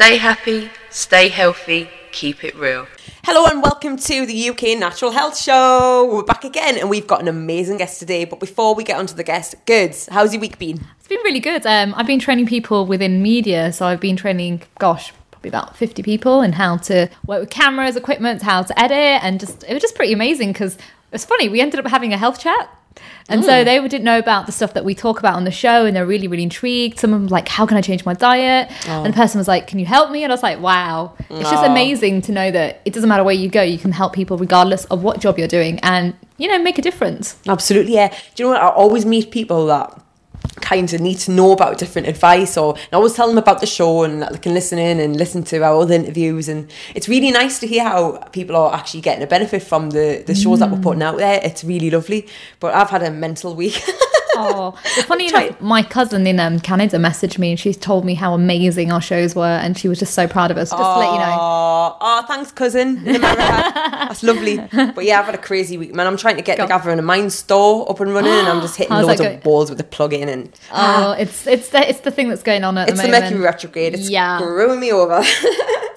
[0.00, 2.86] Stay happy, stay healthy, keep it real.
[3.24, 6.08] Hello and welcome to the UK Natural Health Show.
[6.08, 8.24] We're back again and we've got an amazing guest today.
[8.24, 10.86] But before we get onto the guest, Goods, how's your week been?
[11.00, 11.66] It's been really good.
[11.66, 16.04] Um, I've been training people within media, so I've been training, gosh, probably about 50
[16.04, 19.82] people in how to work with cameras, equipment, how to edit, and just it was
[19.82, 20.78] just pretty amazing because
[21.10, 21.48] it's funny.
[21.48, 22.70] We ended up having a health chat.
[23.28, 23.64] And so hmm.
[23.64, 26.06] they didn't know about the stuff that we talk about on the show, and they're
[26.06, 26.98] really, really intrigued.
[26.98, 29.22] Some of them were like, "How can I change my diet?" And the oh.
[29.22, 31.70] person was like, "Can you help me?" And I was like, "Wow!" It's just oh.
[31.70, 34.84] amazing to know that it doesn't matter where you go, you can help people regardless
[34.86, 37.36] of what job you're doing, and you know, make a difference.
[37.46, 38.08] Absolutely, yeah.
[38.34, 38.62] Do you know what?
[38.62, 40.00] I always meet people that
[40.60, 43.66] kind of need to know about different advice or I always tell them about the
[43.66, 47.30] show and they can listen in and listen to our other interviews and it's really
[47.30, 50.70] nice to hear how people are actually getting a benefit from the, the shows that
[50.70, 51.40] we're putting out there.
[51.42, 52.26] It's really lovely.
[52.60, 53.80] But I've had a mental week.
[54.50, 54.70] Oh,
[55.06, 58.92] funny enough, my cousin in um, Canada messaged me and she told me how amazing
[58.92, 60.70] our shows were, and she was just so proud of us.
[60.70, 61.36] Just to let you know.
[61.40, 63.02] Oh, oh, thanks, cousin.
[63.04, 64.58] That's lovely.
[64.58, 66.06] But yeah, I've had a crazy week, man.
[66.06, 66.64] I'm trying to get Go.
[66.64, 69.68] the Gathering of Minds store up and running, and I'm just hitting loads of balls
[69.70, 72.78] with the plug in, and Oh, it's it's the it's the thing that's going on
[72.78, 73.24] at it's the moment.
[73.24, 73.36] It's the.
[73.36, 73.94] Mercury retrograde.
[73.94, 74.38] It's Yeah.
[74.38, 75.22] screwing me over.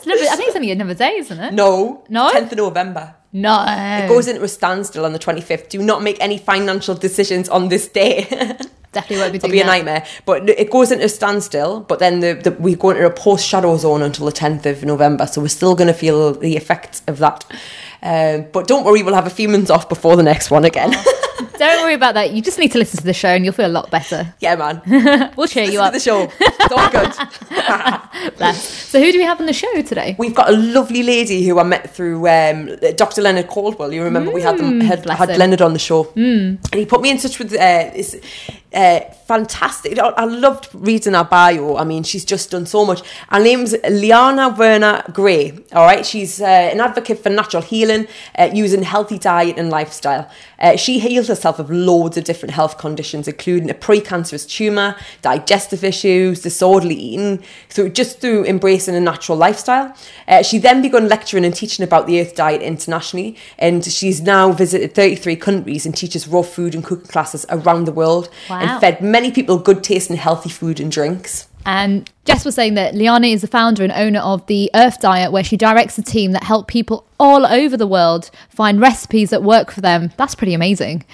[0.03, 1.53] It's I think it's only another day, isn't it?
[1.53, 2.31] no, No?
[2.31, 3.13] 10th of November.
[3.33, 5.69] No, It goes into a standstill on the 25th.
[5.69, 8.27] Do not make any financial decisions on this day.
[8.91, 10.05] definitely won't be It'll doing be a nightmare.
[10.25, 13.47] But it goes into a standstill, but then the, the, we go into a post
[13.47, 15.27] shadow zone until the 10th of November.
[15.27, 17.45] So we're still going to feel the effects of that.
[18.03, 20.91] Um, but don't worry, we'll have a few months off before the next one again.
[21.57, 22.31] Don't worry about that.
[22.31, 24.33] You just need to listen to the show, and you'll feel a lot better.
[24.39, 24.81] yeah, man.
[25.37, 25.93] We'll cheer Listen you to up.
[25.93, 26.31] the show.
[26.39, 28.35] It's all good.
[28.37, 28.63] Bless.
[28.63, 30.15] So, who do we have on the show today?
[30.17, 33.21] We've got a lovely lady who I met through um, Dr.
[33.21, 33.93] Leonard Coldwell.
[33.93, 35.37] You remember we had them had, had.
[35.37, 37.91] Leonard on the show, and he put me in touch with uh,
[38.73, 39.99] uh, fantastic.
[39.99, 41.75] I, loved reading her bio.
[41.75, 43.01] I mean, she's just done so much.
[43.29, 45.59] Her name's Liana Werner Gray.
[45.73, 50.29] All right, she's uh, an advocate for natural healing uh, using healthy diet and lifestyle.
[50.57, 55.83] Uh, she healed herself of loads of different health conditions, including a precancerous tumour, digestive
[55.83, 59.93] issues, disorderly eating, through just through embracing a natural lifestyle.
[60.27, 64.51] Uh, she then began lecturing and teaching about the Earth Diet internationally, and she's now
[64.53, 68.60] visited 33 countries and teaches raw food and cooking classes around the world, Wow.
[68.61, 71.47] And fed many people good tasting healthy food and drinks.
[71.65, 75.31] And Jess was saying that Liana is the founder and owner of the Earth Diet,
[75.31, 79.43] where she directs a team that help people all over the world find recipes that
[79.43, 80.11] work for them.
[80.17, 81.05] That's pretty amazing.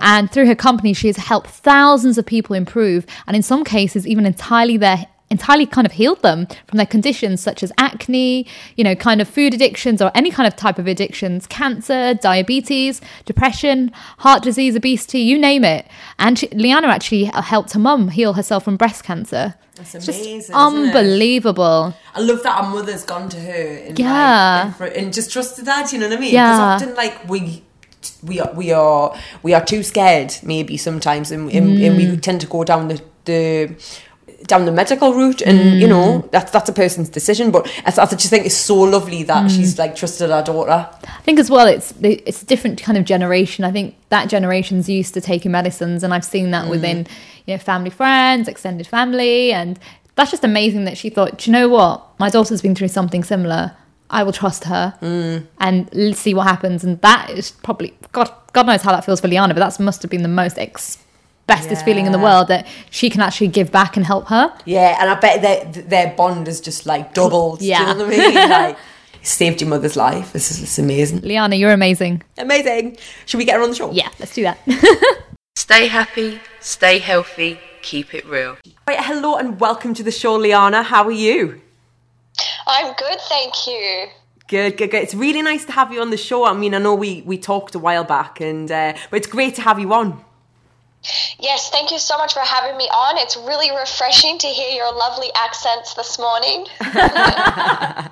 [0.00, 4.06] And through her company, she has helped thousands of people improve, and in some cases,
[4.06, 8.84] even entirely their entirely kind of healed them from their conditions such as acne, you
[8.84, 13.90] know, kind of food addictions or any kind of type of addictions, cancer, diabetes, depression,
[14.18, 15.86] heart disease, obesity, you name it.
[16.18, 19.54] And she, Liana actually helped her mum heal herself from breast cancer.
[19.74, 21.94] That's It's amazing, unbelievable.
[22.14, 24.72] I love that our mother's gone to her and, Yeah.
[24.78, 25.92] like, and, and just trusted that.
[25.92, 26.32] You know what I mean?
[26.34, 26.76] Yeah.
[26.76, 27.62] Because often, like we.
[28.22, 32.10] We are, we are we are too scared maybe sometimes and, and, and Mm.
[32.12, 33.74] we tend to go down the, the
[34.46, 35.90] down the medical route and you Mm.
[35.90, 39.44] know that's that's a person's decision but I, I just think it's so lovely that
[39.46, 39.56] Mm.
[39.56, 43.04] she's like trusted her daughter I think as well, it's it's a different kind of
[43.04, 43.64] generation.
[43.64, 47.06] I think that generation's used to taking medicines, and I've seen that within
[47.46, 49.76] you know family, friends, extended family, and
[50.14, 53.24] that's just amazing that she thought, "Do you know what, my daughter's been through something
[53.24, 53.72] similar.
[54.08, 54.94] I will trust her
[55.58, 56.84] and see what happens.
[56.84, 58.30] And that is probably God.
[58.52, 60.98] God knows how that feels for Liana, but that must have been the most ex-
[61.46, 64.52] bestest feeling in the world that she can actually give back and help her.
[64.64, 67.78] yeah and I bet their their bond is just like doubled Yeah.
[67.84, 68.78] do you know what I mean like
[69.22, 72.22] saved your mother's life this is it's amazing Liana, you're amazing.
[72.38, 72.96] amazing
[73.26, 74.58] should we get her on the show Yeah, let's do that.
[75.56, 78.56] Stay happy, stay healthy, keep it real.
[78.86, 80.82] Right, hello and welcome to the show, Liana.
[80.84, 81.60] How are you?
[82.66, 84.06] I'm good, thank you.
[84.48, 85.02] Good, good, good.
[85.02, 86.44] It's really nice to have you on the show.
[86.44, 89.54] I mean, I know we, we talked a while back, and uh, but it's great
[89.56, 90.22] to have you on.
[91.38, 93.18] Yes, thank you so much for having me on.
[93.18, 96.66] It's really refreshing to hear your lovely accents this morning.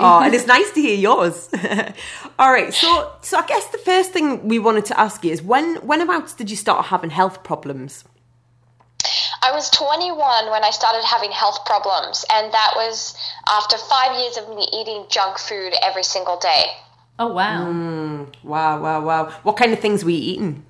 [0.00, 1.48] Oh, and it's nice to hear yours.
[2.38, 5.40] All right, so so I guess the first thing we wanted to ask you is
[5.42, 8.04] when whenabouts did you start having health problems?
[9.42, 13.14] I was 21 when I started having health problems, and that was
[13.48, 16.64] after five years of me eating junk food every single day.
[17.18, 17.66] oh wow.
[17.66, 19.30] Mm, wow, wow, wow.
[19.42, 20.64] What kind of things were you eating?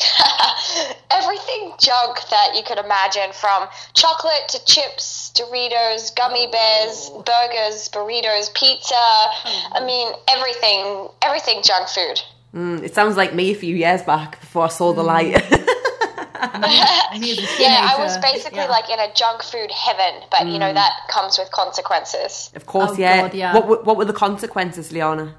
[1.10, 8.52] Everything junk that you could imagine from chocolate to chips, Doritos, gummy bears, burgers, burritos,
[8.54, 8.94] pizza.
[8.96, 12.20] I mean, everything, everything junk food.
[12.54, 15.34] Mm, it sounds like me a few years back before I saw the light.
[17.20, 18.66] Me as a yeah, I was basically Yeah.
[18.66, 20.74] like in a junk food heaven, but you know hmm.
[20.74, 22.50] that comes with consequences.
[22.54, 23.20] Of course, Oh, yeah.
[23.22, 23.54] God, yeah.
[23.54, 25.34] What, were- what were the consequences, Liana?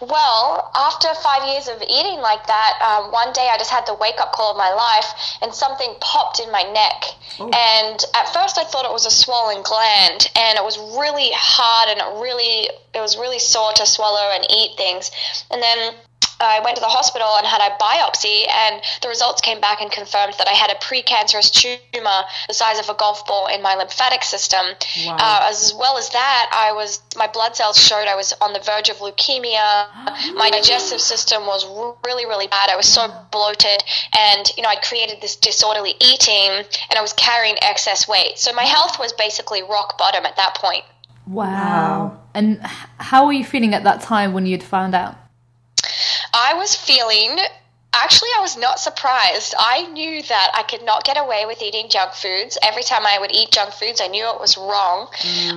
[0.00, 3.94] Well, after five years of eating like that, um, one day I just had the
[3.94, 7.04] wake up call of my life, and something popped in my neck.
[7.38, 11.90] And at first, I thought it was a swollen gland, and it was really hard,
[11.90, 15.10] and it really it was really sore to swallow and eat things.
[15.50, 15.94] And then
[16.40, 19.90] I went to the hospital and had a biopsy, and the results came back and
[19.90, 23.74] confirmed that I had a precancerous tumor the size of a golf ball in my
[23.74, 24.64] lymphatic system.
[25.04, 25.16] Wow.
[25.18, 28.60] Uh, as well as that, I was my blood cells showed I was on the
[28.60, 29.88] verge of leukemia.
[30.34, 31.66] my digestive system was
[32.04, 32.70] really, really bad.
[32.70, 33.84] I was so bloated,
[34.16, 38.38] and you know, I created this disorderly eating, and I was carrying excess weight.
[38.38, 40.84] So my health was basically rock bottom at that point.
[41.26, 42.18] Wow.
[42.34, 42.60] And
[42.98, 45.19] how were you feeling at that time when you'd found out?
[46.32, 47.38] I was feeling
[47.92, 49.54] actually I was not surprised.
[49.58, 52.56] I knew that I could not get away with eating junk foods.
[52.62, 55.08] Every time I would eat junk foods, I knew it was wrong.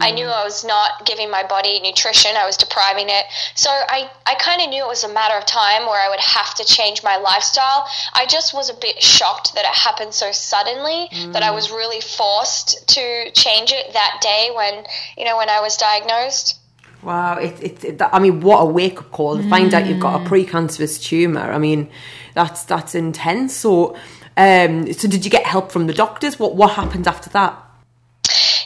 [0.01, 0.33] I knew mm.
[0.33, 2.35] I was not giving my body nutrition.
[2.35, 3.25] I was depriving it.
[3.55, 6.19] So I I kind of knew it was a matter of time where I would
[6.19, 7.87] have to change my lifestyle.
[8.13, 11.55] I just was a bit shocked that it happened so suddenly that I mm.
[11.55, 14.85] was really forced to change it that day when,
[15.17, 16.59] you know, when I was diagnosed.
[17.03, 19.85] Wow, it, it, it, that- I mean, what a wake up call to find out
[19.85, 21.51] you've got a precancerous tumor.
[21.51, 21.89] I mean,
[22.33, 23.53] that's that's intense.
[23.55, 23.95] So,
[24.37, 26.39] um, so did you get help from the doctors?
[26.39, 27.59] What what happened after that?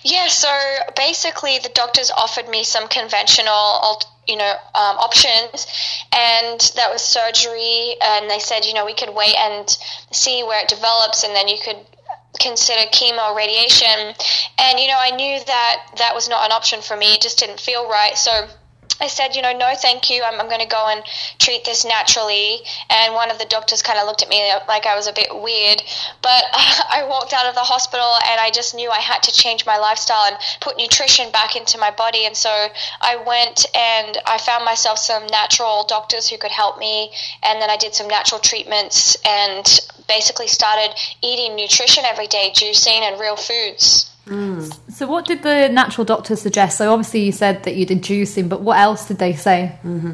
[0.03, 0.47] Yeah, so
[0.95, 5.65] basically, the doctors offered me some conventional, you know, um, options,
[6.13, 7.95] and that was surgery.
[8.01, 9.67] And they said, you know, we could wait and
[10.11, 11.77] see where it develops, and then you could
[12.39, 14.13] consider chemo, radiation.
[14.59, 17.13] And you know, I knew that that was not an option for me.
[17.13, 18.17] It just didn't feel right.
[18.17, 18.47] So.
[18.99, 20.23] I said, you know, no, thank you.
[20.23, 21.03] I'm, I'm going to go and
[21.37, 22.61] treat this naturally.
[22.89, 25.29] And one of the doctors kind of looked at me like I was a bit
[25.29, 25.83] weird.
[26.23, 29.67] But I walked out of the hospital and I just knew I had to change
[29.67, 32.25] my lifestyle and put nutrition back into my body.
[32.25, 32.49] And so
[33.01, 37.11] I went and I found myself some natural doctors who could help me.
[37.43, 43.01] And then I did some natural treatments and basically started eating nutrition every day, juicing
[43.01, 44.06] and real foods.
[44.27, 44.91] Mm.
[44.91, 46.77] So, what did the natural doctor suggest?
[46.77, 49.77] So, obviously, you said that you did juicing, but what else did they say?
[49.83, 50.11] Mm-hmm.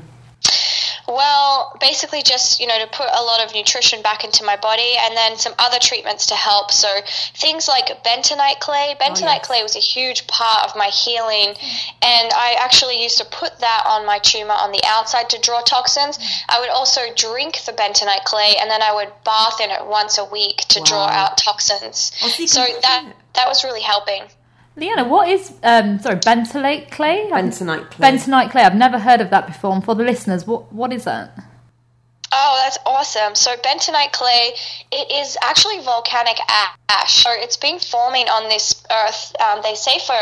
[1.13, 4.95] Well, basically, just you know, to put a lot of nutrition back into my body,
[4.97, 6.71] and then some other treatments to help.
[6.71, 6.87] So
[7.35, 8.95] things like bentonite clay.
[8.99, 9.47] Oh, bentonite yes.
[9.47, 11.55] clay was a huge part of my healing,
[12.01, 15.61] and I actually used to put that on my tumor on the outside to draw
[15.61, 16.17] toxins.
[16.49, 20.17] I would also drink the bentonite clay, and then I would bath in it once
[20.17, 22.11] a week to draw out toxins.
[22.23, 24.23] Oh, so you so can- that that was really helping.
[24.75, 27.27] Liana, what is um sorry, bentonite clay?
[27.29, 28.11] Bentonite clay.
[28.11, 28.63] Bentonite clay.
[28.63, 29.73] I've never heard of that before.
[29.73, 31.37] And for the listeners, what what is that?
[32.35, 33.35] Oh, that's awesome.
[33.35, 34.53] So bentonite clay,
[34.91, 37.23] it is actually volcanic ash.
[37.23, 40.17] So it's been forming on this earth, um, they say for,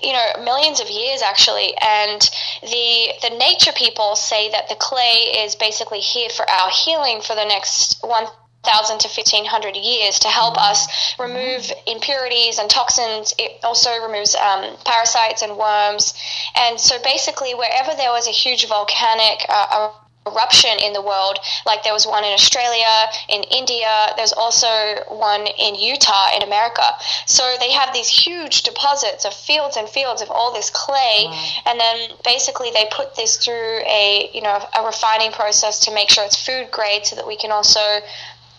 [0.00, 1.74] you know, millions of years actually.
[1.82, 2.20] And
[2.62, 7.34] the, the nature people say that the clay is basically here for our healing for
[7.34, 8.26] the next one
[8.62, 13.34] thousand to fifteen hundred years to help us remove impurities and toxins.
[13.38, 16.14] It also removes um, parasites and worms.
[16.56, 19.92] And so basically, wherever there was a huge volcanic uh,
[20.26, 24.68] eruption in the world, like there was one in Australia, in India, there's also
[25.08, 26.82] one in Utah in America.
[27.24, 31.26] So they have these huge deposits of fields and fields of all this clay,
[31.64, 36.10] and then basically they put this through a you know a refining process to make
[36.10, 37.80] sure it's food grade, so that we can also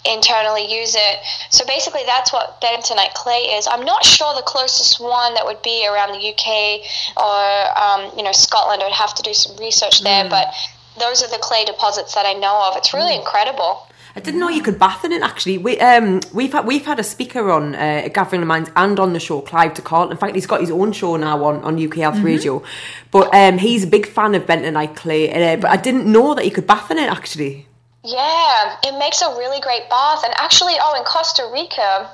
[0.05, 1.19] internally use it.
[1.49, 3.67] So basically, that's what bentonite clay is.
[3.67, 6.81] I'm not sure the closest one that would be around the UK
[7.17, 7.41] or
[7.77, 8.81] um, you know Scotland.
[8.81, 10.53] I would have to do some research there, but
[10.99, 12.77] those are the clay deposits that I know of.
[12.77, 13.87] It's really incredible.
[14.13, 15.21] I didn't know you could bath in it.
[15.21, 18.99] Actually, we um we've had we've had a speaker on uh, Gathering of Minds and
[18.99, 20.11] on the show Clive de Carle.
[20.11, 22.63] In fact, he's got his own show now on on UK Health Radio.
[23.11, 25.31] But um he's a big fan of bentonite clay.
[25.31, 27.09] Uh, but I didn't know that you could bath in it.
[27.09, 27.67] Actually,
[28.03, 30.23] Yeah, it makes a really great bath.
[30.23, 32.09] And actually, oh, in Costa Rica,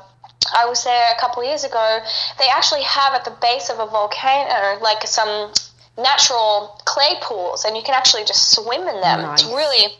[0.56, 2.00] I was there a couple years ago.
[2.40, 5.52] They actually have at the base of a volcano like some
[5.98, 9.32] natural clay pools, and you can actually just swim in them.
[9.32, 9.94] It's really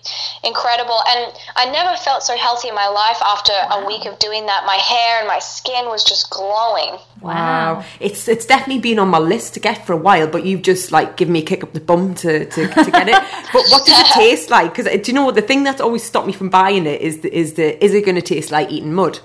[0.44, 1.00] incredible.
[1.08, 4.64] And I never felt so healthy in my life after a week of doing that.
[4.66, 7.00] My hair and my skin was just glowing.
[7.22, 10.28] wow, it's it's definitely been on my list to get for a while.
[10.28, 13.08] But you've just like given me a kick up the bum to to, to get
[13.08, 13.16] it.
[13.54, 14.72] but what does it taste like?
[14.72, 17.02] Because uh, do you know what the thing that's always stopped me from buying it
[17.02, 19.20] is the, is the is it going to taste like eating mud?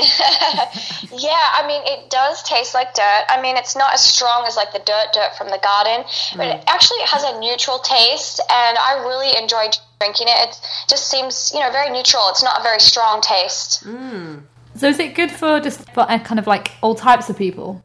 [1.12, 3.24] yeah, I mean, it does taste like dirt.
[3.28, 6.04] I mean, it's not as strong as like the dirt dirt from the garden,
[6.36, 9.68] but it actually has a neutral taste, and I really enjoy
[10.00, 10.48] drinking it.
[10.48, 12.28] It just seems, you know, very neutral.
[12.30, 13.84] It's not a very strong taste.
[14.76, 17.82] So is it good for just for uh, kind of like all types of people?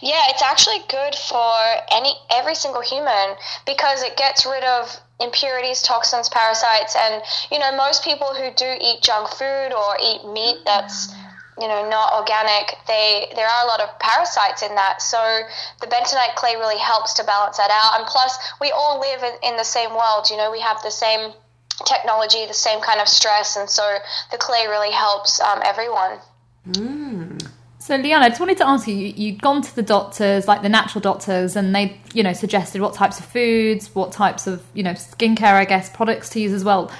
[0.00, 1.52] Yeah, it's actually good for
[1.90, 3.36] any every single human
[3.66, 8.76] because it gets rid of impurities, toxins, parasites, and you know most people who do
[8.80, 11.14] eat junk food or eat meat that's
[11.60, 15.00] you know not organic, they there are a lot of parasites in that.
[15.00, 15.42] So
[15.80, 17.98] the bentonite clay really helps to balance that out.
[17.98, 20.28] And plus, we all live in, in the same world.
[20.30, 21.32] You know, we have the same
[21.84, 23.98] technology, the same kind of stress, and so
[24.30, 26.18] the clay really helps um, everyone.
[27.86, 30.62] So Liana, I just wanted to ask you, you, you'd gone to the doctors, like
[30.62, 34.60] the natural doctors, and they, you know, suggested what types of foods, what types of,
[34.74, 36.90] you know, skincare, I guess, products to use as well.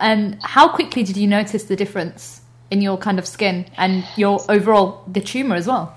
[0.00, 4.40] And how quickly did you notice the difference in your kind of skin and your
[4.48, 5.94] overall, the tumor as well?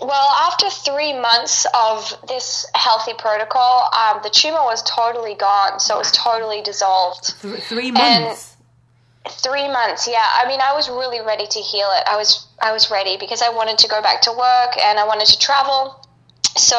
[0.00, 5.96] Well, after three months of this healthy protocol, um, the tumor was totally gone, so
[5.96, 7.38] it was totally dissolved.
[7.42, 8.55] Th- three months.
[9.30, 10.26] Three months, yeah.
[10.42, 12.04] I mean, I was really ready to heal it.
[12.06, 15.06] I was, I was ready because I wanted to go back to work and I
[15.06, 16.00] wanted to travel.
[16.56, 16.76] So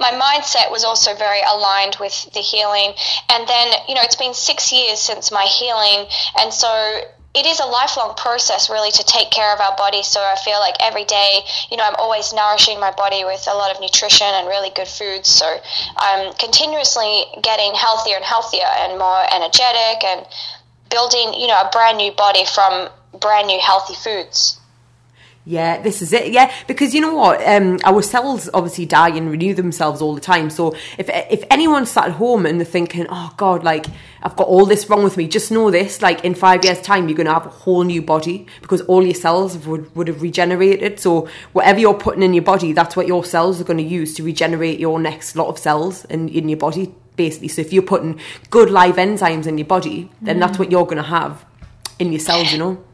[0.00, 2.92] my mindset was also very aligned with the healing.
[3.30, 6.08] And then, you know, it's been six years since my healing,
[6.40, 7.02] and so
[7.34, 10.02] it is a lifelong process really to take care of our body.
[10.02, 13.54] So I feel like every day, you know, I'm always nourishing my body with a
[13.54, 15.28] lot of nutrition and really good foods.
[15.28, 15.56] So
[15.96, 20.26] I'm continuously getting healthier and healthier and more energetic and
[20.92, 22.88] building, you know, a brand new body from
[23.20, 24.60] brand new healthy foods.
[25.44, 26.32] Yeah, this is it.
[26.32, 30.20] Yeah, because you know what, um, our cells obviously die and renew themselves all the
[30.20, 30.50] time.
[30.50, 33.86] So if if anyone's sat at home and they're thinking, "Oh God, like
[34.22, 37.08] I've got all this wrong with me," just know this: like in five years' time,
[37.08, 40.22] you're going to have a whole new body because all your cells would would have
[40.22, 41.00] regenerated.
[41.00, 44.14] So whatever you're putting in your body, that's what your cells are going to use
[44.14, 47.48] to regenerate your next lot of cells in in your body, basically.
[47.48, 50.96] So if you're putting good live enzymes in your body, then that's what you're going
[50.96, 51.44] to have
[51.98, 52.52] in your cells.
[52.52, 52.84] You know.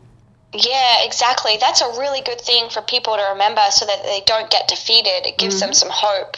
[0.53, 1.59] Yeah, exactly.
[1.61, 5.27] That's a really good thing for people to remember so that they don't get defeated.
[5.27, 5.75] It gives them mm-hmm.
[5.75, 6.37] some hope.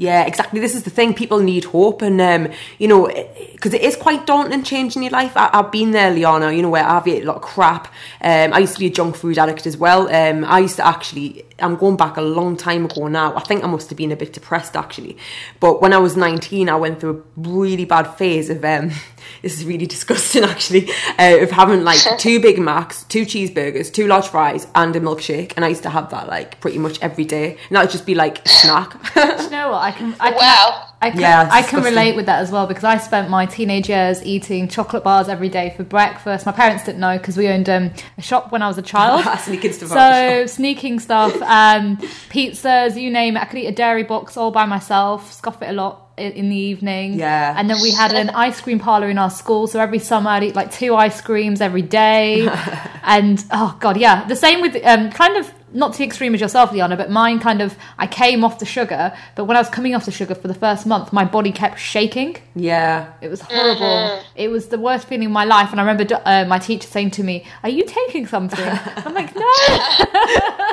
[0.00, 0.60] Yeah, exactly.
[0.60, 1.12] This is the thing.
[1.12, 3.06] People need hope, and um, you know,
[3.52, 5.36] because it is quite daunting changing your life.
[5.36, 6.52] I, I've been there, Liana.
[6.52, 7.86] You know, where I've ate a lot of crap.
[8.22, 10.08] Um, I used to be a junk food addict as well.
[10.08, 11.44] Um, I used to actually.
[11.58, 13.36] I'm going back a long time ago now.
[13.36, 15.18] I think I must have been a bit depressed actually.
[15.60, 18.64] But when I was 19, I went through a really bad phase of.
[18.64, 18.92] Um,
[19.42, 20.90] this is really disgusting actually.
[21.18, 25.52] Uh, of having like two Big Macs, two cheeseburgers, two large fries, and a milkshake,
[25.56, 28.06] and I used to have that like pretty much every day, and that would just
[28.06, 28.92] be like a snack.
[29.14, 29.82] Do you know what?
[29.82, 30.86] I can, I can, Wow.
[31.02, 33.88] I can, Yeah, I can relate with that as well because I spent my teenage
[33.88, 36.44] years eating chocolate bars every day for breakfast.
[36.44, 39.24] My parents didn't know because we owned um, a shop when I was a child.
[39.40, 41.96] Sneaking stuff so sneaking stuff, um,
[42.28, 43.40] pizzas, you name it.
[43.40, 46.48] I could eat a dairy box all by myself, scoff it a lot i- in
[46.48, 47.14] the evening.
[47.14, 47.54] Yeah.
[47.56, 50.44] And then we had an ice cream parlor in our school, so every summer I'd
[50.44, 52.48] eat like two ice creams every day.
[53.02, 56.40] and oh god, yeah, the same with um, kind of not to the extreme as
[56.40, 59.68] yourself, Liana, but mine kind of I came off the sugar, but when I was
[59.68, 62.36] coming off the sugar for the first month, my body kept shaking.
[62.56, 63.12] yeah.
[63.20, 64.20] It was horrible.
[64.34, 65.70] It was the worst feeling in my life.
[65.70, 68.58] And I remember uh, my teacher saying to me, "Are you taking something?"
[68.96, 69.46] I'm like, "No."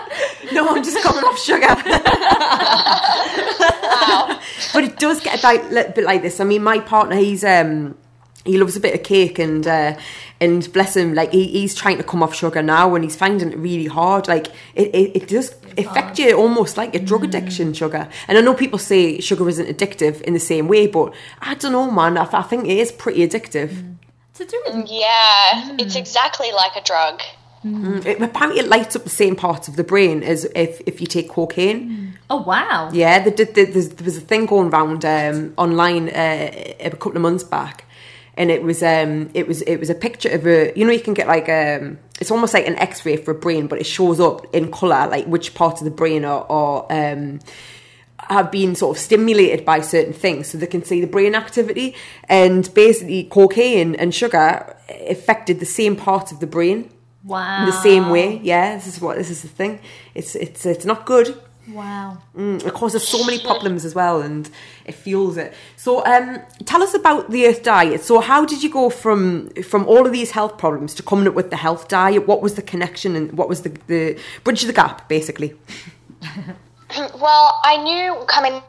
[0.53, 1.67] No, I'm just coming off sugar.
[5.07, 6.39] But does get a bit, little bit like this.
[6.39, 7.97] I mean, my partner, he's um,
[8.45, 9.97] he loves a bit of cake, and uh,
[10.39, 13.51] and bless him, like he, he's trying to come off sugar now, and he's finding
[13.51, 14.27] it really hard.
[14.27, 17.25] Like it, it, it does affect you almost like a drug mm.
[17.25, 18.07] addiction, sugar.
[18.27, 21.71] And I know people say sugar isn't addictive in the same way, but I don't
[21.71, 22.17] know, man.
[22.17, 23.95] I, I think it is pretty addictive.
[24.35, 25.99] to do with Yeah, it's mm.
[25.99, 27.21] exactly like a drug.
[27.65, 28.05] Mm.
[28.05, 31.07] It, apparently, it lights up the same parts of the brain as if if you
[31.07, 32.06] take cocaine.
[32.29, 32.89] Oh wow.
[32.91, 37.15] Yeah, there, there, there's, there was a thing going around um, online uh, a couple
[37.15, 37.85] of months back,
[38.35, 40.99] and it was um, it was it was a picture of a you know you
[40.99, 44.19] can get like um, it's almost like an X-ray for a brain, but it shows
[44.19, 46.45] up in color like which parts of the brain are.
[46.49, 47.39] are um,
[48.29, 51.95] have been sort of stimulated by certain things so they can see the brain activity
[52.27, 54.75] and basically cocaine and sugar
[55.07, 56.89] affected the same parts of the brain
[57.23, 57.59] Wow.
[57.61, 59.79] in the same way yeah this is what this is the thing
[60.13, 61.39] it's it's it's not good
[61.69, 62.19] Wow.
[62.35, 64.49] Mm, it causes so many problems as well and
[64.85, 65.53] it fuels it.
[65.75, 68.01] So um tell us about the earth diet.
[68.01, 71.33] So how did you go from from all of these health problems to coming up
[71.33, 72.25] with the health diet?
[72.27, 75.55] What was the connection and what was the the bridge the gap basically?
[77.19, 78.61] Well, I knew coming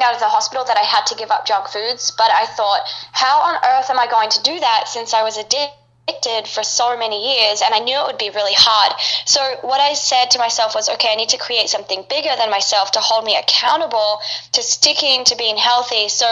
[0.00, 2.80] out of the hospital that I had to give up junk foods, but I thought,
[3.12, 5.76] how on earth am I going to do that since I was addicted
[6.08, 8.94] addicted for so many years and I knew it would be really hard.
[9.24, 12.50] So what I said to myself was, okay, I need to create something bigger than
[12.50, 14.20] myself to hold me accountable
[14.52, 16.08] to sticking to being healthy.
[16.08, 16.26] So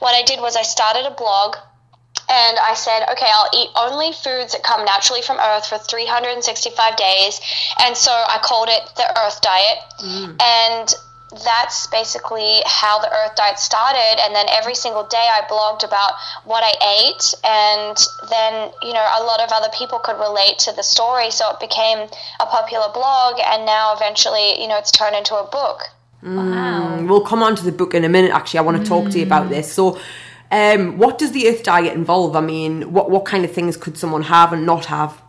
[0.00, 1.56] what I did was I started a blog
[2.28, 6.96] and I said, okay, I'll eat only foods that come naturally from Earth for 365
[6.96, 7.40] days.
[7.80, 9.78] And so I called it the Earth Diet.
[10.00, 10.42] Mm.
[10.42, 10.94] And
[11.44, 14.20] that's basically how the Earth Diet started.
[14.24, 16.12] And then every single day I blogged about
[16.44, 16.74] what I
[17.06, 17.34] ate.
[17.44, 17.96] And
[18.28, 21.30] then, you know, a lot of other people could relate to the story.
[21.30, 22.08] So it became
[22.40, 23.40] a popular blog.
[23.44, 25.82] And now eventually, you know, it's turned into a book.
[26.22, 26.98] Wow.
[26.98, 28.58] Mm, we'll come on to the book in a minute, actually.
[28.58, 29.12] I want to talk mm.
[29.12, 29.72] to you about this.
[29.72, 29.98] So,
[30.50, 32.34] um, what does the Earth Diet involve?
[32.34, 35.22] I mean, what, what kind of things could someone have and not have?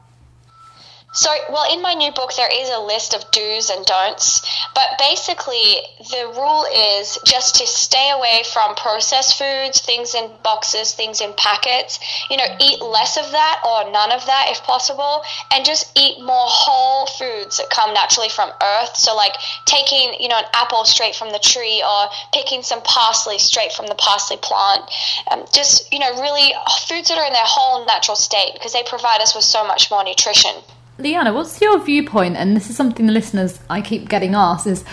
[1.13, 4.97] So, well, in my new book, there is a list of do's and don'ts, but
[4.97, 11.19] basically, the rule is just to stay away from processed foods, things in boxes, things
[11.19, 11.99] in packets.
[12.29, 16.23] You know, eat less of that or none of that if possible, and just eat
[16.23, 18.95] more whole foods that come naturally from earth.
[18.95, 23.37] So, like taking, you know, an apple straight from the tree or picking some parsley
[23.37, 24.89] straight from the parsley plant.
[25.29, 26.53] Um, just, you know, really
[26.87, 29.91] foods that are in their whole natural state because they provide us with so much
[29.91, 30.55] more nutrition.
[30.97, 32.35] Liana, what's your viewpoint?
[32.37, 34.83] And this is something the listeners I keep getting asked is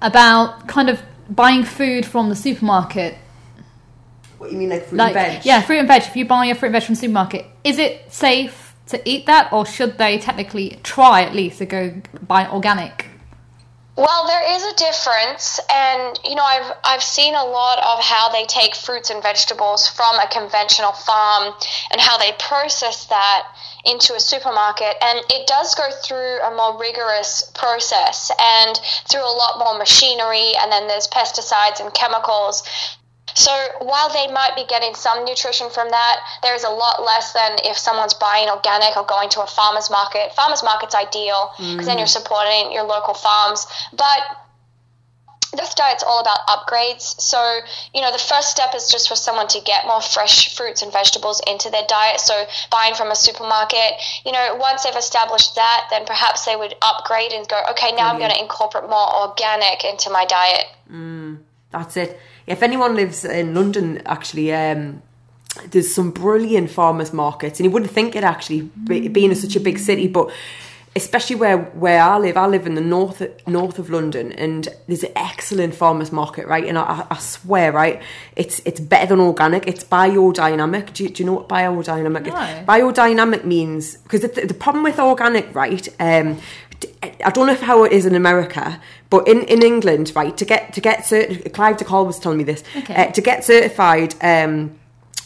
[0.00, 3.16] about kind of buying food from the supermarket.
[4.38, 5.46] What you mean, like fruit like, and veg?
[5.46, 6.02] Yeah, fruit and veg.
[6.02, 9.26] If you buy your fruit and veg from the supermarket, is it safe to eat
[9.26, 11.94] that, or should they technically try at least to go
[12.26, 13.06] buy organic?
[13.94, 18.30] Well, there is a difference, and you know, I've I've seen a lot of how
[18.30, 21.54] they take fruits and vegetables from a conventional farm
[21.90, 23.42] and how they process that
[23.84, 29.36] into a supermarket and it does go through a more rigorous process and through a
[29.36, 32.62] lot more machinery and then there's pesticides and chemicals
[33.34, 37.32] so while they might be getting some nutrition from that, there is a lot less
[37.32, 40.34] than if someone's buying organic or going to a farmer's market.
[40.34, 41.84] Farmer's market's ideal because mm.
[41.84, 43.66] then you're supporting your local farms.
[43.92, 44.20] But
[45.52, 47.20] this diet's all about upgrades.
[47.20, 47.60] So,
[47.94, 50.92] you know, the first step is just for someone to get more fresh fruits and
[50.92, 52.20] vegetables into their diet.
[52.20, 53.92] So, buying from a supermarket,
[54.24, 58.04] you know, once they've established that, then perhaps they would upgrade and go, okay, now
[58.04, 58.12] mm-hmm.
[58.14, 60.66] I'm going to incorporate more organic into my diet.
[60.90, 61.38] Mm,
[61.70, 62.18] that's it.
[62.46, 65.02] If anyone lives in London, actually, um,
[65.70, 69.60] there's some brilliant farmers markets, and you wouldn't think it actually, being in such a
[69.60, 70.32] big city, but
[70.94, 72.36] especially where where I live.
[72.36, 76.66] I live in the north north of London, and there's an excellent farmers market, right?
[76.66, 78.02] And I, I swear, right,
[78.36, 79.66] it's it's better than organic.
[79.66, 80.92] It's biodynamic.
[80.92, 82.40] Do you, do you know what biodynamic no.
[82.40, 82.66] is?
[82.66, 85.88] Biodynamic means because the, the, problem with organic, right?
[85.98, 86.38] Um,
[87.24, 90.72] I don't know how it is in America, but in, in England, right, to get
[90.74, 92.62] to get certi- Clive de Carle was telling me this.
[92.76, 92.94] Okay.
[92.94, 94.14] Uh, to get certified.
[94.20, 94.78] Um,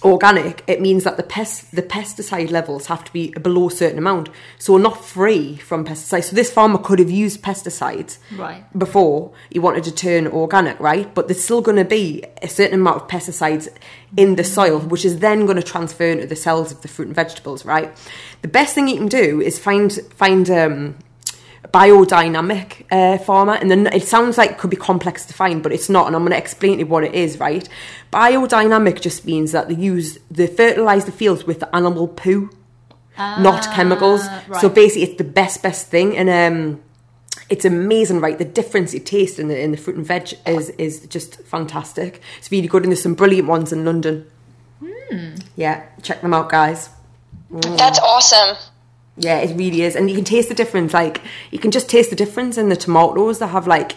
[0.02, 3.98] organic, it means that the pest the pesticide levels have to be below a certain
[3.98, 4.28] amount.
[4.58, 6.24] So we're not free from pesticides.
[6.24, 8.64] So this farmer could have used pesticides right.
[8.78, 11.12] before he wanted to turn organic, right?
[11.14, 13.68] But there's still going to be a certain amount of pesticides
[14.16, 17.08] in the soil, which is then going to transfer into the cells of the fruit
[17.08, 17.96] and vegetables, right?
[18.42, 20.96] The best thing you can do is find find um,
[21.72, 25.72] biodynamic uh, farmer and then it sounds like it could be complex to find but
[25.72, 27.68] it's not and i'm going to explain to you what it is right
[28.12, 32.50] biodynamic just means that they use they fertilize the fields with animal poo
[33.18, 34.60] ah, not chemicals right.
[34.60, 36.82] so basically it's the best best thing and um
[37.48, 38.38] it's amazing, right?
[38.38, 42.20] The difference you taste in the in the fruit and veg is is just fantastic.
[42.38, 44.28] It's really good, and there's some brilliant ones in London.
[44.82, 45.42] Mm.
[45.54, 46.90] Yeah, check them out, guys.
[47.52, 47.78] Mm.
[47.78, 48.56] That's awesome.
[49.16, 49.96] Yeah, it really is.
[49.96, 50.92] And you can taste the difference.
[50.92, 53.92] Like, you can just taste the difference in the tomatoes that have, like,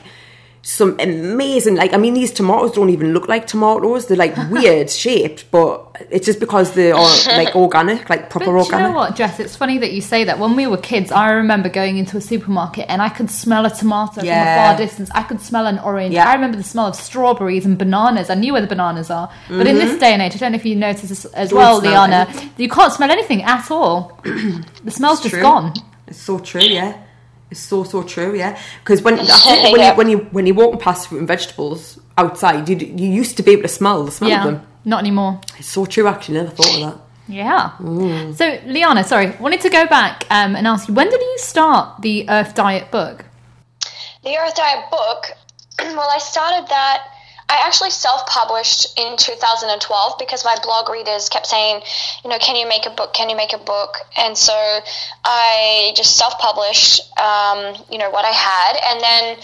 [0.61, 4.89] some amazing like I mean these tomatoes don't even look like tomatoes they're like weird
[4.89, 9.15] shaped but it's just because they're like organic like proper but organic you know what
[9.15, 12.17] Jess it's funny that you say that when we were kids I remember going into
[12.17, 14.43] a supermarket and I could smell a tomato yeah.
[14.43, 16.27] from a far distance I could smell an orange yeah.
[16.27, 19.53] I remember the smell of strawberries and bananas I knew where the bananas are but
[19.53, 19.67] mm-hmm.
[19.67, 19.99] in this mm-hmm.
[19.99, 22.51] day and age I don't know if you notice this as don't well Liana anything.
[22.57, 25.41] you can't smell anything at all the smell's it's just true.
[25.41, 25.73] gone
[26.07, 27.01] it's so true yeah
[27.51, 28.59] it's so so true, yeah.
[28.83, 29.91] Because when when, yeah.
[29.91, 33.43] you, when you when you walk past fruit and vegetables outside, you you used to
[33.43, 34.67] be able to smell the smell yeah, of them.
[34.85, 35.41] Not anymore.
[35.57, 36.07] It's so true.
[36.07, 37.09] Actually, never thought of that.
[37.27, 37.71] Yeah.
[37.79, 38.35] Mm.
[38.35, 42.01] So, Liana, sorry, wanted to go back um, and ask you when did you start
[42.01, 43.23] the Earth Diet book?
[44.23, 45.25] The Earth Diet book.
[45.79, 47.08] well, I started that
[47.49, 51.81] I actually self published in 2012 because my blog readers kept saying,
[52.23, 53.13] you know, can you make a book?
[53.13, 53.97] Can you make a book?
[54.15, 54.53] And so
[55.25, 58.77] I just self published, um, you know, what I had.
[58.85, 59.37] And then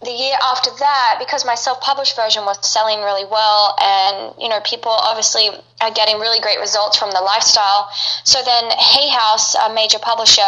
[0.00, 4.60] the year after that, because my self-published version was selling really well, and you know,
[4.60, 7.90] people obviously are getting really great results from the lifestyle.
[8.22, 10.46] So then, Hay House, a major publisher,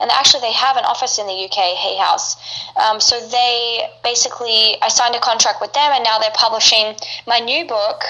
[0.00, 2.36] and actually they have an office in the UK, Hay House.
[2.76, 7.38] Um, so they basically, I signed a contract with them, and now they're publishing my
[7.38, 8.00] new book,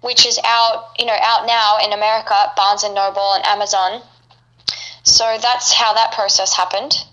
[0.00, 4.00] which is out, you know, out now in America, Barnes and Noble and Amazon.
[5.02, 7.04] So that's how that process happened.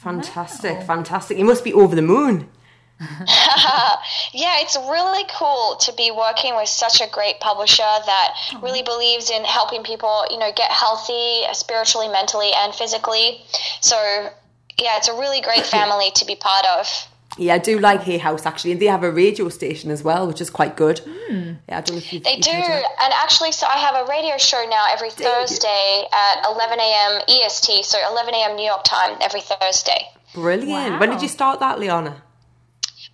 [0.00, 1.36] Fantastic, fantastic.
[1.36, 2.48] You must be over the moon.
[3.00, 8.60] yeah, it's really cool to be working with such a great publisher that oh.
[8.62, 13.42] really believes in helping people, you know, get healthy uh, spiritually, mentally, and physically.
[13.82, 13.96] So,
[14.78, 17.09] yeah, it's a really great family to be part of.
[17.38, 20.26] Yeah, I do like Hay House actually, and they have a radio station as well,
[20.26, 20.98] which is quite good.
[20.98, 21.52] Hmm.
[21.68, 24.36] Yeah, I don't know if you They do, and actually, so I have a radio
[24.36, 27.22] show now every Thursday at 11 a.m.
[27.28, 28.56] EST, so 11 a.m.
[28.56, 30.08] New York time every Thursday.
[30.34, 30.98] Brilliant.
[31.00, 32.22] When did you start that, Liana?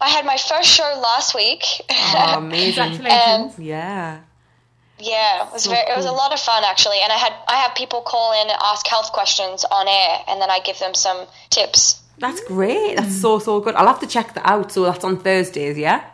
[0.00, 1.62] I had my first show last week.
[1.90, 2.96] Oh, amazing.
[2.96, 3.58] Congratulations.
[3.58, 4.20] Um, yeah.
[4.98, 7.34] Yeah, it was So very, it was a lot of fun actually, and I had
[7.48, 10.78] I have people call in and ask health questions on air, and then I give
[10.78, 12.02] them some tips.
[12.18, 12.96] That's great.
[12.96, 13.20] That's mm.
[13.20, 13.74] so, so good.
[13.74, 14.72] I'll have to check that out.
[14.72, 16.04] So that's on Thursdays, yeah?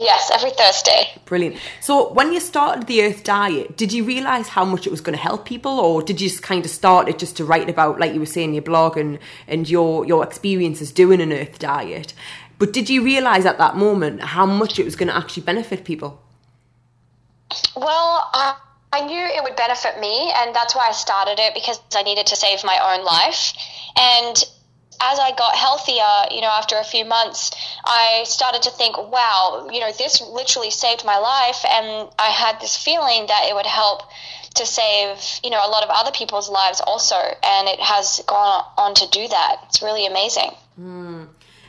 [0.00, 1.08] Yes, every Thursday.
[1.26, 1.56] Brilliant.
[1.80, 5.16] So when you started the Earth Diet, did you realise how much it was going
[5.16, 8.00] to help people, or did you just kind of start it just to write about,
[8.00, 12.14] like you were saying, your blog and, and your, your experiences doing an Earth Diet?
[12.58, 15.84] But did you realise at that moment how much it was going to actually benefit
[15.84, 16.22] people?
[17.76, 18.56] Well, I,
[18.92, 22.26] I knew it would benefit me, and that's why I started it because I needed
[22.28, 23.52] to save my own life.
[23.98, 24.44] And
[25.00, 27.50] as I got healthier, you know, after a few months,
[27.84, 31.64] I started to think, wow, you know, this literally saved my life.
[31.64, 34.02] And I had this feeling that it would help
[34.56, 37.16] to save, you know, a lot of other people's lives also.
[37.16, 39.56] And it has gone on to do that.
[39.68, 40.50] It's really amazing.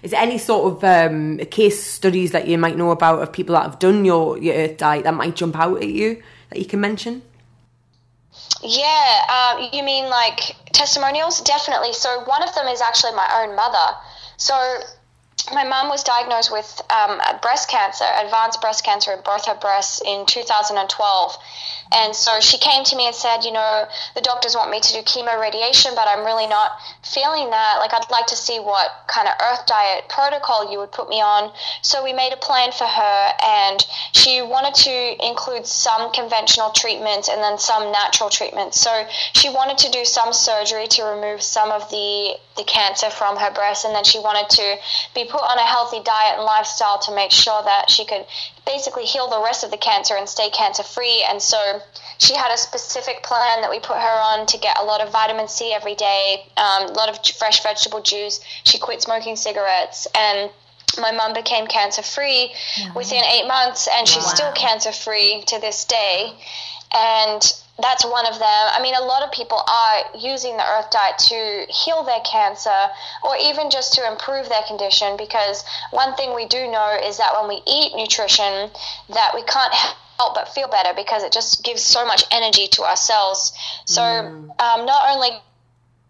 [0.03, 3.53] Is there any sort of um, case studies that you might know about of people
[3.53, 6.65] that have done your, your Earth Diet that might jump out at you that you
[6.65, 7.21] can mention?
[8.63, 11.41] Yeah, um, you mean like testimonials?
[11.41, 11.93] Definitely.
[11.93, 13.97] So one of them is actually my own mother.
[14.37, 14.55] So
[15.53, 20.01] my mom was diagnosed with um, breast cancer, advanced breast cancer in both her breasts
[20.05, 21.37] in 2012.
[21.93, 24.93] And so she came to me and said, you know, the doctors want me to
[24.93, 26.71] do chemo radiation, but I'm really not
[27.03, 27.79] feeling that.
[27.79, 31.19] Like, I'd like to see what kind of earth diet protocol you would put me
[31.19, 31.51] on.
[31.81, 37.27] So we made a plan for her, and she wanted to include some conventional treatments
[37.27, 38.79] and then some natural treatments.
[38.79, 43.35] So she wanted to do some surgery to remove some of the, the cancer from
[43.35, 44.75] her breast, and then she wanted to
[45.13, 48.25] be put on a healthy diet and lifestyle to make sure that she could
[48.65, 51.25] basically heal the rest of the cancer and stay cancer free.
[51.27, 51.81] And so
[52.17, 55.11] she had a specific plan that we put her on to get a lot of
[55.11, 58.41] vitamin C every day, um, a lot of fresh vegetable juice.
[58.63, 60.51] She quit smoking cigarettes and
[60.99, 62.51] my mum became cancer free
[62.95, 66.33] within eight months and she's still cancer free to this day
[66.93, 68.63] and that's one of them.
[68.71, 72.89] I mean a lot of people are using the earth diet to heal their cancer
[73.23, 77.33] or even just to improve their condition because one thing we do know is that
[77.39, 78.69] when we eat nutrition
[79.09, 79.73] that we can't
[80.17, 83.53] help but feel better because it just gives so much energy to our cells.
[83.85, 85.29] So um, not only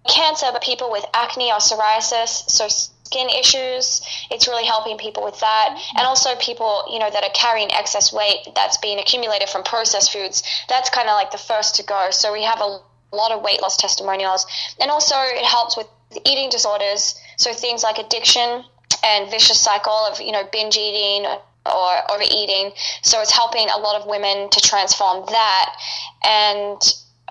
[0.07, 2.67] cancer, but people with acne or psoriasis, so
[3.11, 4.01] skin issues.
[4.31, 8.13] It's really helping people with that, and also people you know that are carrying excess
[8.13, 10.43] weight that's being accumulated from processed foods.
[10.69, 12.07] That's kind of like the first to go.
[12.11, 12.79] So we have a
[13.11, 14.45] lot of weight loss testimonials,
[14.79, 15.87] and also it helps with
[16.25, 17.19] eating disorders.
[17.37, 18.63] So things like addiction
[19.03, 21.25] and vicious cycle of you know binge eating
[21.65, 22.71] or overeating.
[23.03, 25.75] So it's helping a lot of women to transform that
[26.23, 26.81] and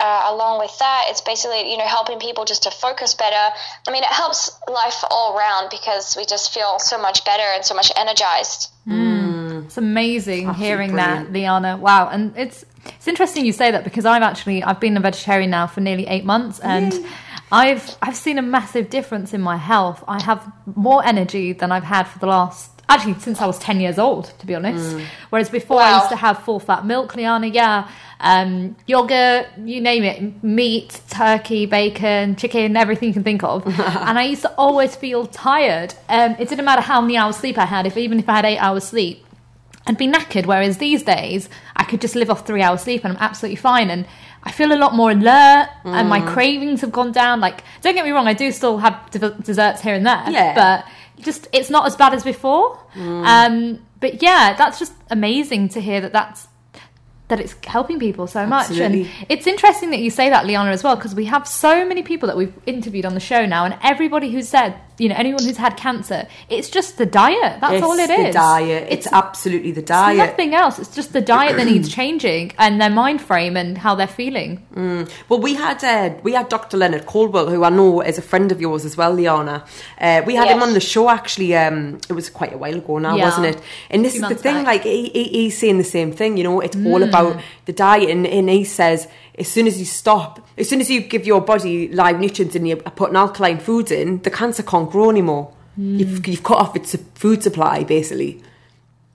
[0.01, 3.55] uh, along with that, it's basically you know helping people just to focus better.
[3.87, 7.65] I mean, it helps life all around because we just feel so much better and
[7.65, 8.71] so much energized.
[8.85, 9.21] Hmm.
[9.61, 9.65] Mm.
[9.67, 11.27] It's amazing Absolutely hearing brilliant.
[11.27, 11.77] that, Liana.
[11.77, 15.51] Wow, and it's it's interesting you say that because I've actually I've been a vegetarian
[15.51, 17.07] now for nearly eight months, and
[17.53, 20.03] I've I've seen a massive difference in my health.
[20.09, 23.81] I have more energy than I've had for the last actually since I was ten
[23.81, 24.97] years old, to be honest.
[24.97, 25.05] Mm.
[25.31, 27.47] Whereas before I used to have full fat milk, Liana.
[27.47, 27.89] Yeah,
[28.21, 33.67] um, yogurt, you name it, meat, turkey, bacon, chicken, everything you can think of.
[33.67, 35.95] and I used to always feel tired.
[36.09, 38.45] Um, it didn't matter how many hours sleep I had, if even if I had
[38.45, 39.25] eight hours sleep.
[39.87, 40.45] I'd be knackered.
[40.47, 43.89] Whereas these days, I could just live off three hours sleep and I'm absolutely fine.
[43.91, 44.07] And
[44.43, 47.41] I feel a lot more alert, and my cravings have gone down.
[47.41, 50.55] Like, don't get me wrong, I do still have de- desserts here and there, Yeah.
[50.55, 52.79] but just it's not as bad as before.
[52.97, 56.49] Um, but yeah, that's just amazing to hear that that's
[57.31, 58.71] that it's helping people so much.
[58.71, 59.03] Absolutely.
[59.03, 62.03] And it's interesting that you say that, Liana, as well, because we have so many
[62.03, 65.43] people that we've interviewed on the show now, and everybody who said you know anyone
[65.43, 67.61] who's had cancer, it's just the diet.
[67.61, 68.35] That's all it's all it the is.
[68.35, 68.87] diet.
[68.91, 70.19] It's, absolutely the it's diet.
[70.19, 70.79] nothing else.
[70.79, 74.51] It's just the diet that needs changing and their mind frame and how they're feeling.
[75.29, 76.77] Well, we had uh, we had Dr.
[76.77, 79.65] Leonard Coldwell, who I know is a friend of yours as well, Liana.
[80.01, 81.57] Uh, we had him on the show actually.
[81.57, 83.25] Um, it was quite a while ago now, Yeah.
[83.25, 83.59] wasn't it?
[83.91, 84.65] And this is the thing.
[84.65, 84.67] back.
[84.67, 86.37] Like he, he, he's saying the same thing.
[86.37, 89.09] You know, it's all about the diet, and, and he says
[89.41, 92.69] as soon as you stop, as soon as you give your body live nutrients and
[92.69, 95.53] you're putting alkaline foods in, the cancer can't grow anymore.
[95.77, 95.97] Hmm.
[95.99, 98.43] You've, you've cut off its food supply, basically.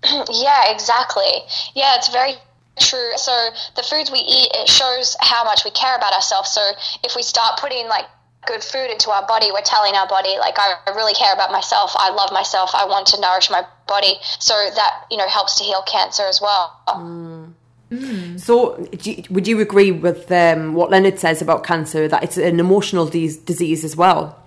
[0.30, 1.34] Yeah, exactly.
[1.74, 2.34] Yeah, it's very
[2.80, 3.12] true.
[3.18, 6.52] So the foods we eat, it shows how much we care about ourselves.
[6.52, 6.62] So
[7.04, 8.06] if we start putting like
[8.46, 11.52] good food into our body, we're telling our body like I I really care about
[11.52, 11.92] myself.
[11.96, 12.70] I love myself.
[12.76, 14.14] I want to nourish my body.
[14.38, 16.80] So that you know helps to heal cancer as well.
[16.88, 17.46] Hmm.
[18.38, 22.38] So, do you, would you agree with um, what Leonard says about cancer that it's
[22.38, 24.42] an emotional dis- disease as well?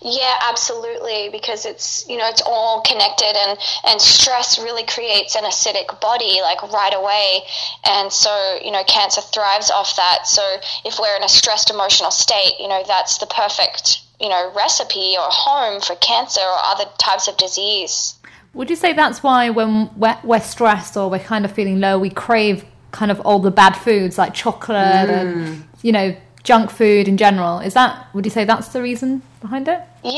[0.00, 1.28] Yeah, absolutely.
[1.30, 6.40] Because it's you know it's all connected, and and stress really creates an acidic body
[6.40, 7.42] like right away,
[7.84, 10.26] and so you know cancer thrives off that.
[10.26, 10.42] So
[10.84, 15.16] if we're in a stressed emotional state, you know that's the perfect you know recipe
[15.18, 18.14] or home for cancer or other types of disease.
[18.56, 21.98] Would you say that's why when we're, we're stressed or we're kind of feeling low,
[21.98, 25.62] we crave kind of all the bad foods like chocolate and mm.
[25.82, 27.58] you know junk food in general?
[27.60, 29.80] Is that would you say that's the reason behind it?
[30.06, 30.12] Yeah,